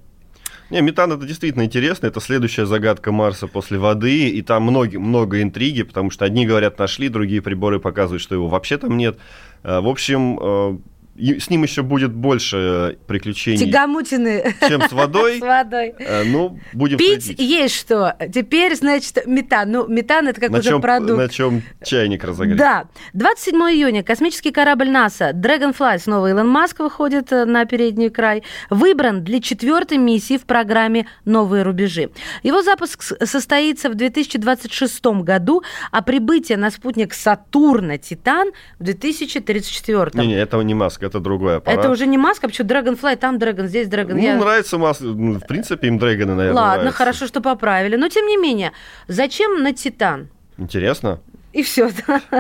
Не, 0.71 0.83
метан 0.83 1.13
это 1.13 1.27
действительно 1.27 1.65
интересно. 1.65 2.07
Это 2.07 2.21
следующая 2.21 2.65
загадка 2.65 3.11
Марса 3.11 3.49
после 3.49 3.79
воды. 3.79 4.29
И 4.29 4.41
там 4.43 4.63
много, 4.63 5.01
много 5.01 5.43
интриги, 5.43 5.83
потому 5.83 6.11
что 6.11 6.25
одни 6.25 6.47
говорят 6.47 6.79
нашли, 6.79 7.09
другие 7.09 7.43
приборы 7.43 7.81
показывают, 7.81 8.23
что 8.23 8.37
его 8.37 8.47
вообще 8.47 8.79
там 8.79 8.97
нет. 8.97 9.19
Э, 9.65 9.81
в 9.81 9.89
общем, 9.89 10.39
э, 10.41 10.79
с 11.21 11.51
ним 11.51 11.63
еще 11.63 11.83
будет 11.83 12.13
больше 12.13 12.99
приключений. 13.07 13.71
Тягомутины. 13.71 14.55
Чем 14.67 14.83
с 14.83 14.93
водой. 14.93 15.31
С 15.39 15.41
водой. 15.41 15.95
Э, 15.99 16.25
ну, 16.25 16.59
будем 16.73 16.99
Пить 16.99 17.25
следить. 17.25 17.41
есть 17.41 17.75
что. 17.77 18.17
Теперь, 18.33 18.75
значит, 18.75 19.27
метан. 19.27 19.71
Ну, 19.71 19.87
метан 19.87 20.29
это 20.29 20.41
как 20.41 20.51
на 20.51 20.59
уже 20.59 20.71
чем, 20.71 20.81
продукт. 20.81 21.19
На 21.19 21.29
чем 21.29 21.63
чайник 21.83 22.25
разогреть. 22.25 22.57
Да. 22.57 22.87
27 23.15 23.57
июня 23.57 24.03
космический 24.03 24.51
корабль 24.51 24.91
НАСА 24.91 25.31
Dragonfly, 25.31 25.99
снова 25.99 26.31
Илон 26.31 26.49
Маск 26.49 26.81
выходит 26.81 27.33
э, 27.33 27.45
на 27.45 27.65
передний 27.65 28.11
край, 28.11 28.43
выбран 28.71 29.23
для 29.25 29.41
четвертой 29.41 29.99
миссии 29.99 30.39
в 30.39 30.43
программе 30.43 31.07
«Новые 31.25 31.63
рубежи». 31.63 32.11
Его 32.43 32.63
запуск 32.63 33.03
состоится 33.03 33.91
в 33.91 33.95
2026 33.95 35.05
году, 35.23 35.63
а 35.91 36.03
прибытие 36.03 36.59
на 36.59 36.71
спутник 36.71 37.15
Сатурна 37.15 37.99
Титан 37.99 38.51
в 38.79 38.85
2034. 38.85 40.11
Не-не, 40.15 40.35
этого 40.35 40.63
не 40.63 40.75
Маск, 40.75 41.03
это 41.11 41.21
другой 41.21 41.57
аппарат. 41.57 41.81
Это 41.81 41.91
уже 41.91 42.07
не 42.07 42.19
Маск, 42.19 42.45
а 42.45 42.49
почему 42.49 42.69
Dragonfly, 42.69 43.17
там 43.17 43.37
Dragon, 43.37 43.67
здесь 43.67 43.89
Dragon. 43.89 44.15
Ну, 44.15 44.19
Я... 44.19 44.37
нравится 44.37 44.79
Маск, 44.79 45.01
ну, 45.01 45.35
в 45.35 45.47
принципе, 45.47 45.89
им 45.89 45.99
Дрэгоны, 45.99 46.35
наверное, 46.35 46.63
Ладно, 46.63 46.77
нравятся. 46.77 46.99
хорошо, 46.99 47.27
что 47.27 47.41
поправили. 47.41 47.97
Но, 47.97 48.09
тем 48.09 48.27
не 48.27 48.37
менее, 48.37 48.73
зачем 49.09 49.63
на 49.63 49.73
Титан? 49.73 50.29
Интересно. 50.59 51.21
И 51.53 51.63
все. 51.63 51.91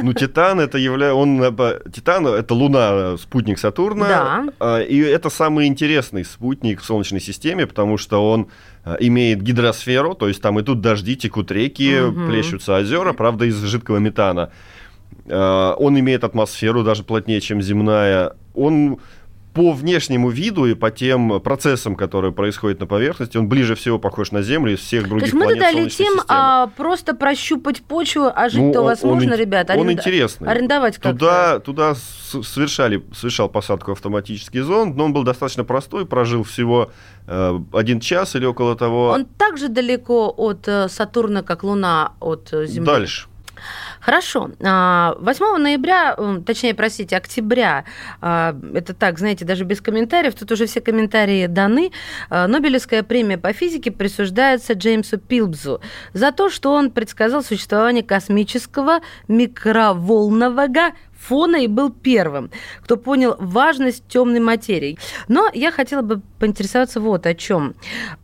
Ну, 0.02 0.12
Титан 0.12 0.60
это 0.60 0.78
является, 0.78 1.14
он 1.16 1.40
Титан 1.92 2.26
это 2.26 2.54
Луна, 2.54 3.16
спутник 3.16 3.58
Сатурна, 3.58 4.08
да. 4.08 4.44
А, 4.60 4.78
и 4.80 4.98
это 4.98 5.30
самый 5.30 5.66
интересный 5.66 6.24
спутник 6.24 6.80
в 6.80 6.84
Солнечной 6.84 7.20
системе, 7.20 7.66
потому 7.66 7.98
что 7.98 8.30
он 8.30 8.48
а, 8.84 8.96
имеет 9.00 9.42
гидросферу, 9.42 10.14
то 10.14 10.28
есть 10.28 10.40
там 10.40 10.60
идут 10.60 10.80
дожди, 10.80 11.16
текут 11.16 11.50
реки, 11.50 12.00
угу. 12.00 12.28
плещутся 12.28 12.76
озера, 12.76 13.12
правда 13.12 13.46
из 13.46 13.60
жидкого 13.64 13.98
метана. 13.98 14.52
А, 15.28 15.74
он 15.74 15.98
имеет 15.98 16.24
атмосферу 16.24 16.82
даже 16.82 17.04
плотнее, 17.04 17.40
чем 17.40 17.62
земная. 17.62 18.34
Он 18.54 18.98
по 19.52 19.72
внешнему 19.72 20.30
виду 20.30 20.66
и 20.66 20.74
по 20.74 20.90
тем 20.90 21.40
процессам, 21.40 21.96
которые 21.96 22.32
происходят 22.32 22.78
на 22.78 22.86
поверхности, 22.86 23.36
он 23.36 23.48
ближе 23.48 23.74
всего 23.74 23.98
похож 23.98 24.30
на 24.30 24.42
Землю 24.42 24.74
из 24.74 24.80
всех 24.80 25.08
других 25.08 25.32
планет 25.32 25.58
То 25.58 25.64
есть 25.64 25.74
мы 25.74 25.82
туда 25.82 25.84
летим, 25.84 26.20
а 26.28 26.68
просто 26.76 27.14
прощупать 27.14 27.82
почву, 27.82 28.30
а 28.32 28.48
жить-то 28.48 28.78
ну, 28.78 28.80
у 28.80 28.84
вас 28.84 29.02
он, 29.02 29.14
можно, 29.14 29.32
он, 29.32 29.38
ребята? 29.38 29.74
Он 29.74 29.90
интересный. 29.90 30.48
Арендовать 30.48 30.98
как 30.98 31.12
Туда, 31.12 31.58
туда 31.58 31.94
совершали, 31.94 33.02
совершал 33.12 33.48
посадку 33.48 33.92
автоматический 33.92 34.60
зонд, 34.60 34.96
но 34.96 35.06
он 35.06 35.12
был 35.12 35.24
достаточно 35.24 35.64
простой, 35.64 36.06
прожил 36.06 36.44
всего 36.44 36.92
э, 37.26 37.60
один 37.72 37.98
час 37.98 38.36
или 38.36 38.46
около 38.46 38.76
того. 38.76 39.08
Он 39.08 39.24
так 39.24 39.58
же 39.58 39.68
далеко 39.68 40.32
от 40.36 40.68
э, 40.68 40.88
Сатурна, 40.88 41.42
как 41.42 41.64
Луна 41.64 42.12
от 42.20 42.52
э, 42.52 42.66
Земли? 42.66 42.86
Дальше. 42.86 43.26
Хорошо. 44.00 44.50
8 44.58 44.58
а, 44.62 45.58
ноября, 45.58 46.16
точнее, 46.46 46.74
простите, 46.74 47.16
октября, 47.16 47.84
а, 48.20 48.56
это 48.74 48.94
так, 48.94 49.18
знаете, 49.18 49.44
даже 49.44 49.64
без 49.64 49.80
комментариев, 49.80 50.34
тут 50.34 50.50
уже 50.52 50.66
все 50.66 50.80
комментарии 50.80 51.46
даны, 51.46 51.92
а, 52.30 52.48
Нобелевская 52.48 53.02
премия 53.02 53.36
по 53.36 53.52
физике 53.52 53.90
присуждается 53.90 54.72
Джеймсу 54.72 55.18
Пилбзу 55.18 55.80
за 56.14 56.32
то, 56.32 56.48
что 56.48 56.72
он 56.72 56.90
предсказал 56.90 57.42
существование 57.42 58.02
космического 58.02 59.00
микроволнового 59.28 60.92
фона 61.20 61.56
и 61.56 61.66
был 61.66 61.90
первым, 61.90 62.50
кто 62.82 62.96
понял 62.96 63.36
важность 63.38 64.08
темной 64.08 64.40
материи. 64.40 64.98
Но 65.28 65.50
я 65.52 65.70
хотела 65.70 66.00
бы 66.00 66.22
поинтересоваться 66.38 67.00
вот 67.00 67.26
о 67.26 67.34
чем. 67.34 67.74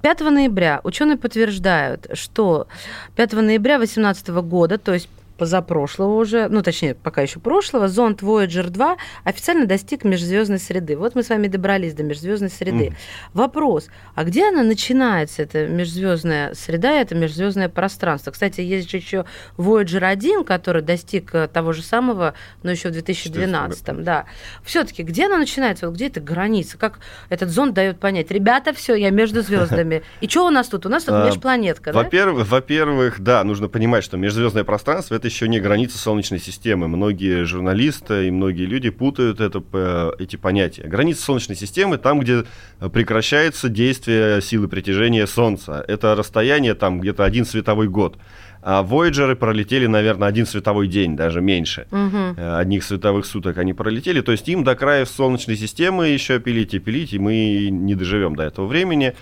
5 0.01 0.21
ноября 0.21 0.81
ученые 0.83 1.19
подтверждают, 1.19 2.07
что 2.15 2.69
5 3.17 3.35
ноября 3.35 3.77
2018 3.77 4.29
года, 4.29 4.79
то 4.79 4.95
есть 4.95 5.09
позапрошлого 5.37 6.17
уже, 6.17 6.49
ну, 6.49 6.63
точнее, 6.63 6.95
пока 6.95 7.23
еще 7.23 7.41
прошлого, 7.41 7.89
зонд 7.89 8.23
Voyager 8.23 8.69
2 8.69 8.97
официально 9.25 9.67
достиг 9.67 10.05
межзвездной 10.05 10.59
среды. 10.59 10.97
Вот 10.97 11.15
мы 11.15 11.23
с 11.23 11.29
вами 11.29 11.49
добрались 11.49 11.95
до 11.95 12.03
межзвездной 12.03 12.51
среды. 12.51 12.87
Mm. 12.87 12.95
Вопрос, 13.35 13.89
а 14.15 14.25
где 14.25 14.49
она 14.49 14.63
начинается, 14.63 15.43
эта 15.43 15.67
межзвездная 15.67 16.55
среда, 16.55 16.93
это 16.93 17.15
межзвездное 17.15 17.69
пространство? 17.69 18.31
Кстати, 18.31 18.61
есть 18.61 18.91
же 18.91 18.97
еще 18.97 19.25
Voyager 19.57 20.05
1, 20.05 20.45
который 20.45 20.83
достиг 20.83 21.35
э, 21.35 21.49
того 21.49 21.73
же 21.73 21.83
самого, 21.83 22.35
но 22.63 22.71
еще 22.71 22.89
в 22.89 22.93
2012. 22.93 24.03
Да. 24.03 24.27
Все-таки 24.65 25.03
где 25.03 25.27
она 25.27 25.39
начинается? 25.39 25.87
Вот 25.87 25.95
где 25.97 26.07
эта 26.07 26.21
граница? 26.21 26.79
Как 26.79 26.99
этот 27.29 27.51
зонд 27.51 27.75
дает 27.75 27.99
понять? 27.99 28.31
Ребята, 28.31 28.73
все, 28.73 28.95
я 28.95 29.11
между 29.11 29.43
звездами. 29.43 30.03
И 30.21 30.29
что 30.29 30.47
у 30.47 30.51
нас 30.51 30.69
тут? 30.69 30.87
У 30.87 30.89
нас 30.89 31.05
тут 31.05 31.15
а, 31.15 31.27
межпланетка, 31.27 31.93
Во-первых, 31.93 32.49
во-первых, 32.49 33.21
да, 33.21 33.45
нужно 33.45 33.69
понимать, 33.69 34.05
что 34.05 34.17
межзвездное 34.17 34.65
пространство 34.65 35.15
это 35.15 35.26
еще 35.27 35.49
не 35.49 35.61
граница 35.61 35.99
Солнечной 35.99 36.41
системы. 36.41 36.89
Многие 36.89 37.45
журналисты 37.45 38.29
и 38.29 38.31
многие 38.31 38.65
люди 38.65 38.91
путают 38.91 39.41
это, 39.41 40.15
эти 40.19 40.37
понятия. 40.37 40.85
Граница 40.85 41.23
Солнечной 41.23 41.57
системы 41.57 41.99
там, 41.99 42.21
где 42.21 42.45
прекращается 42.93 43.69
действие 43.69 44.41
силы 44.41 44.69
притяжения 44.69 45.27
Солнца. 45.27 45.85
Это 45.87 46.15
расстояние 46.15 46.75
там 46.75 47.01
где-то 47.01 47.25
один 47.25 47.45
световой 47.45 47.89
год. 47.89 48.17
А 48.63 48.83
Voyager 48.83 49.37
пролетели, 49.37 49.87
наверное, 49.87 50.27
один 50.27 50.45
световой 50.45 50.89
день, 50.89 51.15
даже 51.15 51.41
меньше. 51.41 51.87
Угу. 51.93 52.41
Одних 52.57 52.83
световых 52.83 53.25
суток 53.25 53.59
они 53.59 53.75
пролетели. 53.75 54.23
То 54.23 54.33
есть 54.33 54.49
им 54.49 54.65
до 54.65 54.75
края 54.75 55.05
Солнечной 55.05 55.57
системы 55.57 56.09
еще 56.09 56.41
пилить 56.41 56.75
и 56.75 56.81
пилить, 56.81 57.13
и 57.13 57.19
мы 57.19 57.69
не 57.71 57.95
доживем 57.95 58.35
до 58.35 58.43
этого 58.43 58.67
времени. 58.67 59.15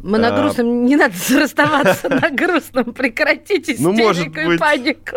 Мы 0.00 0.18
на 0.18 0.30
грустном, 0.30 0.84
не 0.84 0.96
надо 0.96 1.14
расставаться 1.40 2.08
на 2.08 2.30
грустном, 2.30 2.92
прекратите 2.92 3.76
ну, 3.78 3.92
может 3.92 4.28
быть, 4.28 4.54
и 4.54 4.58
панику. 4.58 5.16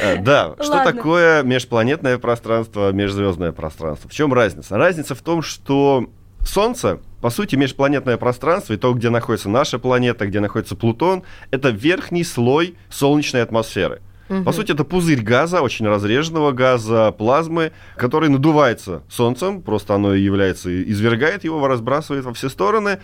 Э, 0.00 0.16
да, 0.18 0.54
что 0.60 0.82
такое 0.84 1.42
межпланетное 1.42 2.18
пространство, 2.18 2.92
межзвездное 2.92 3.52
пространство? 3.52 4.08
В 4.08 4.12
чем 4.12 4.32
разница? 4.32 4.78
Разница 4.78 5.14
в 5.14 5.20
том, 5.20 5.42
что 5.42 6.08
Солнце, 6.40 6.98
по 7.20 7.30
сути, 7.30 7.56
межпланетное 7.56 8.16
пространство, 8.16 8.72
и 8.72 8.76
то, 8.76 8.92
где 8.94 9.10
находится 9.10 9.48
наша 9.48 9.78
планета, 9.78 10.26
где 10.26 10.40
находится 10.40 10.76
Плутон, 10.76 11.22
это 11.50 11.68
верхний 11.70 12.24
слой 12.24 12.76
солнечной 12.90 13.42
атмосферы. 13.42 14.00
Угу. 14.28 14.44
По 14.44 14.52
сути, 14.52 14.72
это 14.72 14.84
пузырь 14.84 15.22
газа, 15.22 15.60
очень 15.60 15.86
разреженного 15.86 16.52
газа, 16.52 17.12
плазмы, 17.12 17.72
который 17.96 18.28
надувается 18.28 19.02
Солнцем, 19.08 19.62
просто 19.62 19.94
оно 19.94 20.14
является, 20.14 20.82
извергает 20.90 21.44
его, 21.44 21.66
разбрасывает 21.66 22.24
во 22.24 22.32
все 22.32 22.48
стороны, 22.48 22.98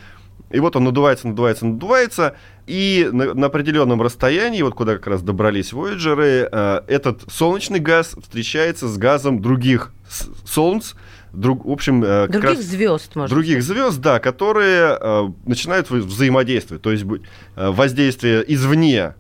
и 0.51 0.61
вот 0.61 0.77
он 0.77 0.85
надувается, 0.85 1.29
надувается, 1.29 1.67
надувается, 1.67 2.37
и 2.67 3.09
на, 3.13 3.35
на 3.35 3.47
определенном 3.47 4.03
расстоянии, 4.03 4.63
вот 4.63 4.75
куда 4.75 4.95
как 4.95 5.07
раз 5.07 5.23
добрались 5.23 5.73
Voyager, 5.73 6.49
э, 6.51 6.83
этот 6.87 7.23
солнечный 7.31 7.81
газ 7.81 8.15
встречается 8.21 8.89
с 8.89 8.97
газом 8.97 9.41
других 9.41 9.93
солнц, 10.45 10.95
друг, 11.33 11.65
в 11.65 11.71
общем, 11.71 12.03
э, 12.05 12.29
других 12.29 12.51
раз, 12.51 12.59
звезд, 12.61 13.17
может 13.17 13.31
других 13.31 13.63
звезд, 13.63 14.01
да, 14.01 14.21
которые 14.21 14.99
э, 15.01 15.29
начинают 15.47 15.91
взаимодействовать, 15.91 16.83
то 16.83 16.91
есть 16.91 17.05
э, 17.05 17.71
воздействие 17.71 18.45
извне 18.47 19.15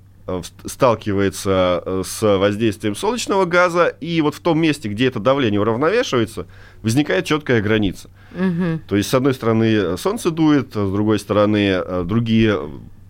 сталкивается 0.64 1.82
э, 1.84 2.02
с 2.04 2.38
воздействием 2.38 2.94
солнечного 2.94 3.44
газа, 3.44 3.86
и 3.86 4.20
вот 4.20 4.34
в 4.34 4.40
том 4.40 4.60
месте, 4.60 4.88
где 4.88 5.08
это 5.08 5.20
давление 5.20 5.60
уравновешивается, 5.60 6.46
возникает 6.82 7.24
четкая 7.24 7.60
граница. 7.60 8.10
Угу. 8.34 8.80
То 8.88 8.96
есть, 8.96 9.08
с 9.08 9.14
одной 9.14 9.34
стороны, 9.34 9.96
солнце 9.96 10.30
дует, 10.30 10.70
с 10.72 10.90
другой 10.92 11.18
стороны, 11.18 12.04
другие 12.04 12.58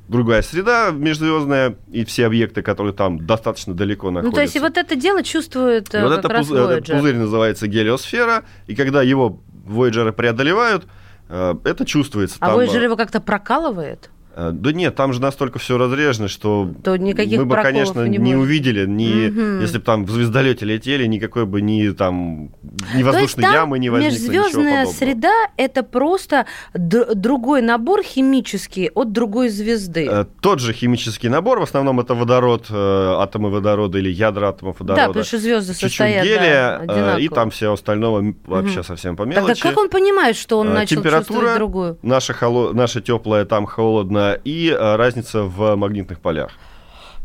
другая 0.08 0.42
среда 0.42 0.90
межзвездная 0.90 1.76
и 1.92 2.04
все 2.04 2.26
объекты, 2.26 2.62
которые 2.62 2.94
там 2.94 3.26
достаточно 3.26 3.74
далеко 3.74 4.10
находятся. 4.10 4.30
Ну, 4.30 4.34
то 4.34 4.42
есть 4.42 4.58
вот 4.58 4.76
это 4.76 4.96
дело 4.96 5.22
чувствует 5.22 5.94
и 5.94 6.00
вот 6.00 6.12
это 6.12 6.28
пуз... 6.28 6.50
Этот 6.50 6.86
пузырь 6.86 7.16
называется 7.16 7.68
гелиосфера, 7.68 8.44
и 8.66 8.74
когда 8.74 9.02
его 9.02 9.40
Voyager 9.66 10.10
преодолевают, 10.12 10.86
э, 11.28 11.54
это 11.64 11.84
чувствуется. 11.84 12.36
А 12.40 12.48
там... 12.48 12.58
Voyager 12.58 12.82
его 12.82 12.96
как-то 12.96 13.20
прокалывает? 13.20 14.10
Э, 14.38 14.50
да 14.52 14.72
нет, 14.72 14.94
там 14.94 15.12
же 15.12 15.20
настолько 15.20 15.58
все 15.58 15.76
разрежено, 15.78 16.28
что 16.28 16.70
То 16.84 16.96
никаких 16.96 17.40
мы 17.40 17.44
бы, 17.44 17.56
конечно, 17.56 18.06
не, 18.06 18.18
не 18.18 18.36
увидели, 18.36 18.86
ни, 18.86 19.28
угу. 19.28 19.60
если 19.60 19.78
бы 19.78 19.84
там 19.84 20.04
в 20.04 20.10
звездолете 20.10 20.64
летели, 20.64 21.06
никакой 21.06 21.44
бы 21.44 21.60
ни 21.60 21.90
там 21.90 22.50
ни 22.94 23.02
воздушной 23.02 23.42
То 23.42 23.48
есть, 23.48 23.54
ямы 23.54 23.80
не 23.80 23.90
возникло, 23.90 24.32
Межзвездная 24.32 24.86
среда 24.86 25.32
это 25.56 25.82
просто 25.82 26.46
другой 26.72 27.62
набор 27.62 28.04
химический 28.04 28.90
от 28.94 29.10
другой 29.10 29.48
звезды. 29.48 30.06
Э, 30.08 30.24
тот 30.40 30.60
же 30.60 30.72
химический 30.72 31.28
набор, 31.28 31.58
в 31.58 31.64
основном 31.64 31.98
это 31.98 32.14
водород, 32.14 32.66
э, 32.70 33.14
атомы 33.18 33.50
водорода 33.50 33.98
или 33.98 34.08
ядра 34.08 34.50
атомов 34.50 34.76
водорода. 34.78 35.02
Да, 35.02 35.08
потому 35.08 35.24
что 35.24 35.38
звезды 35.38 35.74
состоят 35.74 36.24
гелия, 36.24 36.82
да, 36.86 37.18
и 37.18 37.28
там 37.28 37.50
все 37.50 37.72
остального 37.72 38.34
вообще 38.46 38.80
угу. 38.80 38.86
совсем 38.86 39.16
по 39.16 39.24
мелочи. 39.24 39.46
Тогда 39.54 39.70
как 39.70 39.78
он 39.78 39.88
понимает, 39.88 40.36
что 40.36 40.60
он 40.60 40.72
начал 40.72 40.94
Температура 40.94 41.40
чувствовать 41.40 41.56
другую? 41.56 41.98
Наша, 42.02 42.34
холо... 42.34 42.72
наша 42.72 43.00
теплая, 43.00 43.44
там 43.44 43.66
холодно, 43.66 44.27
и 44.34 44.68
э, 44.70 44.96
разница 44.96 45.42
в 45.42 45.76
магнитных 45.76 46.20
полях. 46.20 46.52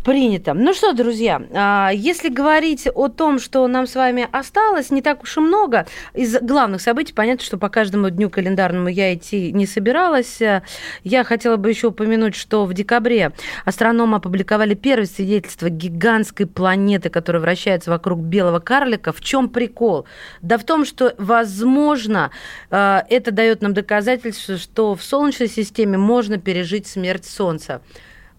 Принято. 0.03 0.53
Ну 0.53 0.73
что, 0.73 0.91
друзья, 0.91 1.41
а, 1.53 1.89
если 1.93 2.27
говорить 2.27 2.89
о 2.93 3.07
том, 3.07 3.39
что 3.39 3.65
нам 3.67 3.87
с 3.87 3.95
вами 3.95 4.27
осталось, 4.33 4.91
не 4.91 5.01
так 5.01 5.23
уж 5.23 5.37
и 5.37 5.39
много. 5.39 5.87
Из 6.13 6.37
главных 6.41 6.81
событий, 6.81 7.13
понятно, 7.13 7.45
что 7.45 7.57
по 7.57 7.69
каждому 7.69 8.09
дню 8.09 8.29
календарному 8.29 8.89
я 8.89 9.13
идти 9.13 9.53
не 9.53 9.65
собиралась. 9.65 10.41
Я 11.05 11.23
хотела 11.23 11.55
бы 11.55 11.69
еще 11.69 11.87
упомянуть, 11.87 12.35
что 12.35 12.65
в 12.65 12.73
декабре 12.73 13.31
астрономы 13.63 14.17
опубликовали 14.17 14.73
первое 14.73 15.05
свидетельство 15.05 15.69
гигантской 15.69 16.47
планеты, 16.47 17.09
которая 17.09 17.41
вращается 17.41 17.89
вокруг 17.89 18.19
белого 18.19 18.59
карлика. 18.59 19.13
В 19.13 19.21
чем 19.21 19.47
прикол? 19.47 20.05
Да 20.41 20.57
в 20.57 20.65
том, 20.65 20.83
что, 20.83 21.15
возможно, 21.17 22.31
а, 22.69 23.05
это 23.09 23.31
дает 23.31 23.61
нам 23.61 23.73
доказательство, 23.73 24.57
что 24.57 24.95
в 24.95 25.01
Солнечной 25.01 25.47
системе 25.47 25.97
можно 25.97 26.37
пережить 26.39 26.87
смерть 26.87 27.23
Солнца. 27.23 27.81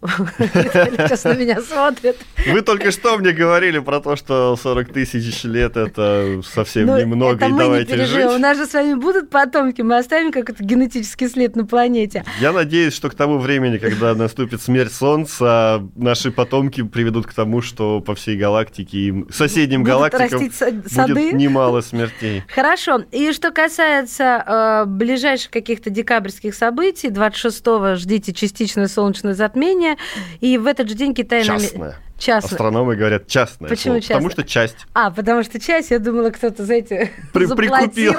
Сейчас 0.06 1.24
на 1.24 1.34
меня 1.34 1.60
смотрит. 1.60 2.16
Вы 2.46 2.60
только 2.62 2.90
что 2.90 3.16
мне 3.16 3.32
говорили 3.32 3.78
про 3.78 4.00
то, 4.00 4.16
что 4.16 4.56
40 4.56 4.92
тысяч 4.92 5.44
лет 5.44 5.76
это 5.76 6.40
совсем 6.44 6.86
ну, 6.86 6.98
немного, 6.98 7.46
и 7.46 7.52
давайте 7.52 8.04
жить. 8.04 8.26
У 8.26 8.38
нас 8.38 8.56
же 8.58 8.66
с 8.66 8.74
вами 8.74 8.94
будут 8.94 9.30
потомки, 9.30 9.82
мы 9.82 9.96
оставим 9.96 10.30
какой-то 10.30 10.62
генетический 10.62 11.28
след 11.28 11.56
на 11.56 11.64
планете. 11.64 12.24
Я 12.40 12.52
надеюсь, 12.52 12.94
что 12.94 13.08
к 13.08 13.14
тому 13.14 13.38
времени, 13.38 13.78
когда 13.78 14.14
наступит 14.14 14.62
смерть 14.62 14.92
Солнца, 14.92 15.82
наши 15.96 16.30
потомки 16.30 16.82
приведут 16.82 17.26
к 17.26 17.32
тому, 17.32 17.62
что 17.62 18.00
по 18.00 18.14
всей 18.14 18.36
галактике 18.36 18.98
и 18.98 19.24
соседним 19.30 19.82
галактикам 19.82 20.40
будет 20.40 21.32
немало 21.32 21.80
смертей. 21.80 22.42
Хорошо. 22.48 23.02
И 23.10 23.32
что 23.32 23.50
касается 23.50 24.44
э, 24.46 24.84
ближайших 24.86 25.50
каких-то 25.50 25.90
декабрьских 25.90 26.54
событий, 26.54 27.08
26-го 27.08 27.94
ждите 27.96 28.32
частичное 28.32 28.88
солнечное 28.88 29.34
затмение, 29.34 29.93
и 30.40 30.58
в 30.58 30.66
этот 30.66 30.88
же 30.88 30.94
день 30.94 31.14
Китай... 31.14 31.44
Частное. 31.44 31.96
Частное. 32.16 32.52
Астрономы 32.52 32.94
говорят 32.94 33.26
частное. 33.26 33.68
Почему 33.68 33.94
слово, 33.94 34.00
частное? 34.00 34.16
Потому 34.16 34.30
что 34.30 34.44
часть. 34.44 34.76
А, 34.94 35.10
потому 35.10 35.42
что 35.42 35.60
часть, 35.60 35.90
я 35.90 35.98
думала, 35.98 36.30
кто-то, 36.30 36.64
знаете, 36.64 37.10
При, 37.32 37.46
прикупил. 37.46 38.14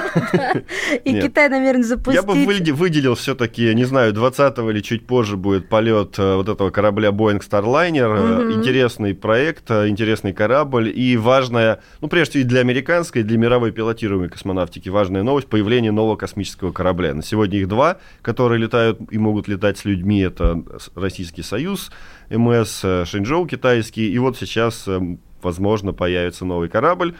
И 1.04 1.12
Нет. 1.12 1.24
Китай 1.24 1.48
намерен 1.48 1.82
запустить. 1.82 2.22
Я 2.22 2.22
бы 2.22 2.34
выделил 2.74 3.14
все-таки, 3.14 3.74
не 3.74 3.84
знаю, 3.84 4.12
20-го 4.12 4.70
или 4.70 4.80
чуть 4.80 5.06
позже 5.06 5.36
будет 5.36 5.68
полет 5.68 6.18
э, 6.18 6.36
вот 6.36 6.48
этого 6.48 6.70
корабля 6.70 7.08
Boeing 7.08 7.42
Starliner. 7.42 8.44
Угу. 8.44 8.52
Интересный 8.52 9.14
проект, 9.14 9.70
э, 9.70 9.88
интересный 9.88 10.34
корабль 10.34 10.92
и 10.94 11.16
важная, 11.16 11.80
ну, 12.00 12.08
прежде 12.08 12.32
всего, 12.32 12.42
и 12.42 12.44
для 12.44 12.60
американской, 12.60 13.22
и 13.22 13.24
для 13.24 13.38
мировой 13.38 13.72
пилотируемой 13.72 14.28
космонавтики 14.28 14.90
важная 14.90 15.22
новость 15.22 15.48
появление 15.48 15.92
нового 15.92 16.16
космического 16.16 16.70
корабля. 16.70 17.14
На 17.14 17.22
сегодня 17.22 17.58
их 17.58 17.68
два, 17.68 17.96
которые 18.20 18.60
летают 18.60 19.00
и 19.10 19.18
могут 19.18 19.48
летать 19.48 19.78
с 19.78 19.84
людьми. 19.86 20.20
Это 20.20 20.62
Российский 20.94 21.42
Союз, 21.42 21.90
МС, 22.30 22.80
Шэньчжоу 22.80 23.46
китайский. 23.46 24.10
И 24.10 24.18
вот 24.18 24.36
сейчас, 24.36 24.86
эм, 24.88 25.20
возможно, 25.42 25.92
появится 25.92 26.44
новый 26.44 26.68
корабль, 26.68 27.14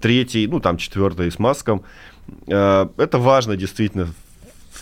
третий, 0.00 0.46
ну 0.46 0.60
там 0.60 0.76
четвертый 0.76 1.30
с 1.30 1.38
Маском. 1.38 1.84
Э, 2.46 2.88
это 2.96 3.18
важно 3.18 3.56
действительно 3.56 4.08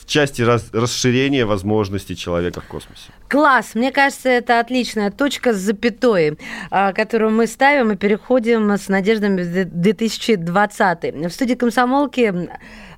части 0.09 0.43
раз, 0.43 0.71
расширения 0.73 1.45
возможностей 1.45 2.17
человека 2.17 2.61
в 2.61 2.65
космосе. 2.65 3.11
Класс! 3.29 3.75
Мне 3.75 3.93
кажется, 3.93 4.29
это 4.29 4.59
отличная 4.59 5.11
точка 5.11 5.53
с 5.53 5.59
запятой, 5.59 6.39
а, 6.71 6.93
которую 6.93 7.31
мы 7.31 7.47
ставим 7.47 7.93
и 7.93 7.97
переходим 7.97 8.73
с 8.73 8.89
надеждами 8.89 9.43
в 9.43 9.65
2020. 9.67 11.27
В 11.27 11.31
студии 11.31 11.55
«Комсомолки» 11.55 12.49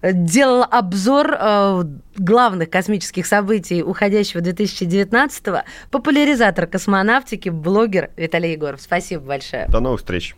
делал 0.03 0.65
обзор 0.71 1.37
э, 1.39 1.85
главных 2.17 2.71
космических 2.71 3.27
событий 3.27 3.83
уходящего 3.83 4.41
2019-го 4.41 5.63
популяризатор 5.91 6.67
космонавтики, 6.67 7.51
блогер 7.51 8.11
Виталий 8.17 8.53
Егоров. 8.53 8.81
Спасибо 8.81 9.25
большое. 9.25 9.67
До 9.69 9.81
новых 9.81 10.01
встреч. 10.01 10.35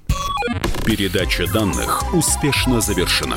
Передача 0.85 1.47
данных 1.53 2.13
успешно 2.13 2.81
завершена. 2.81 3.37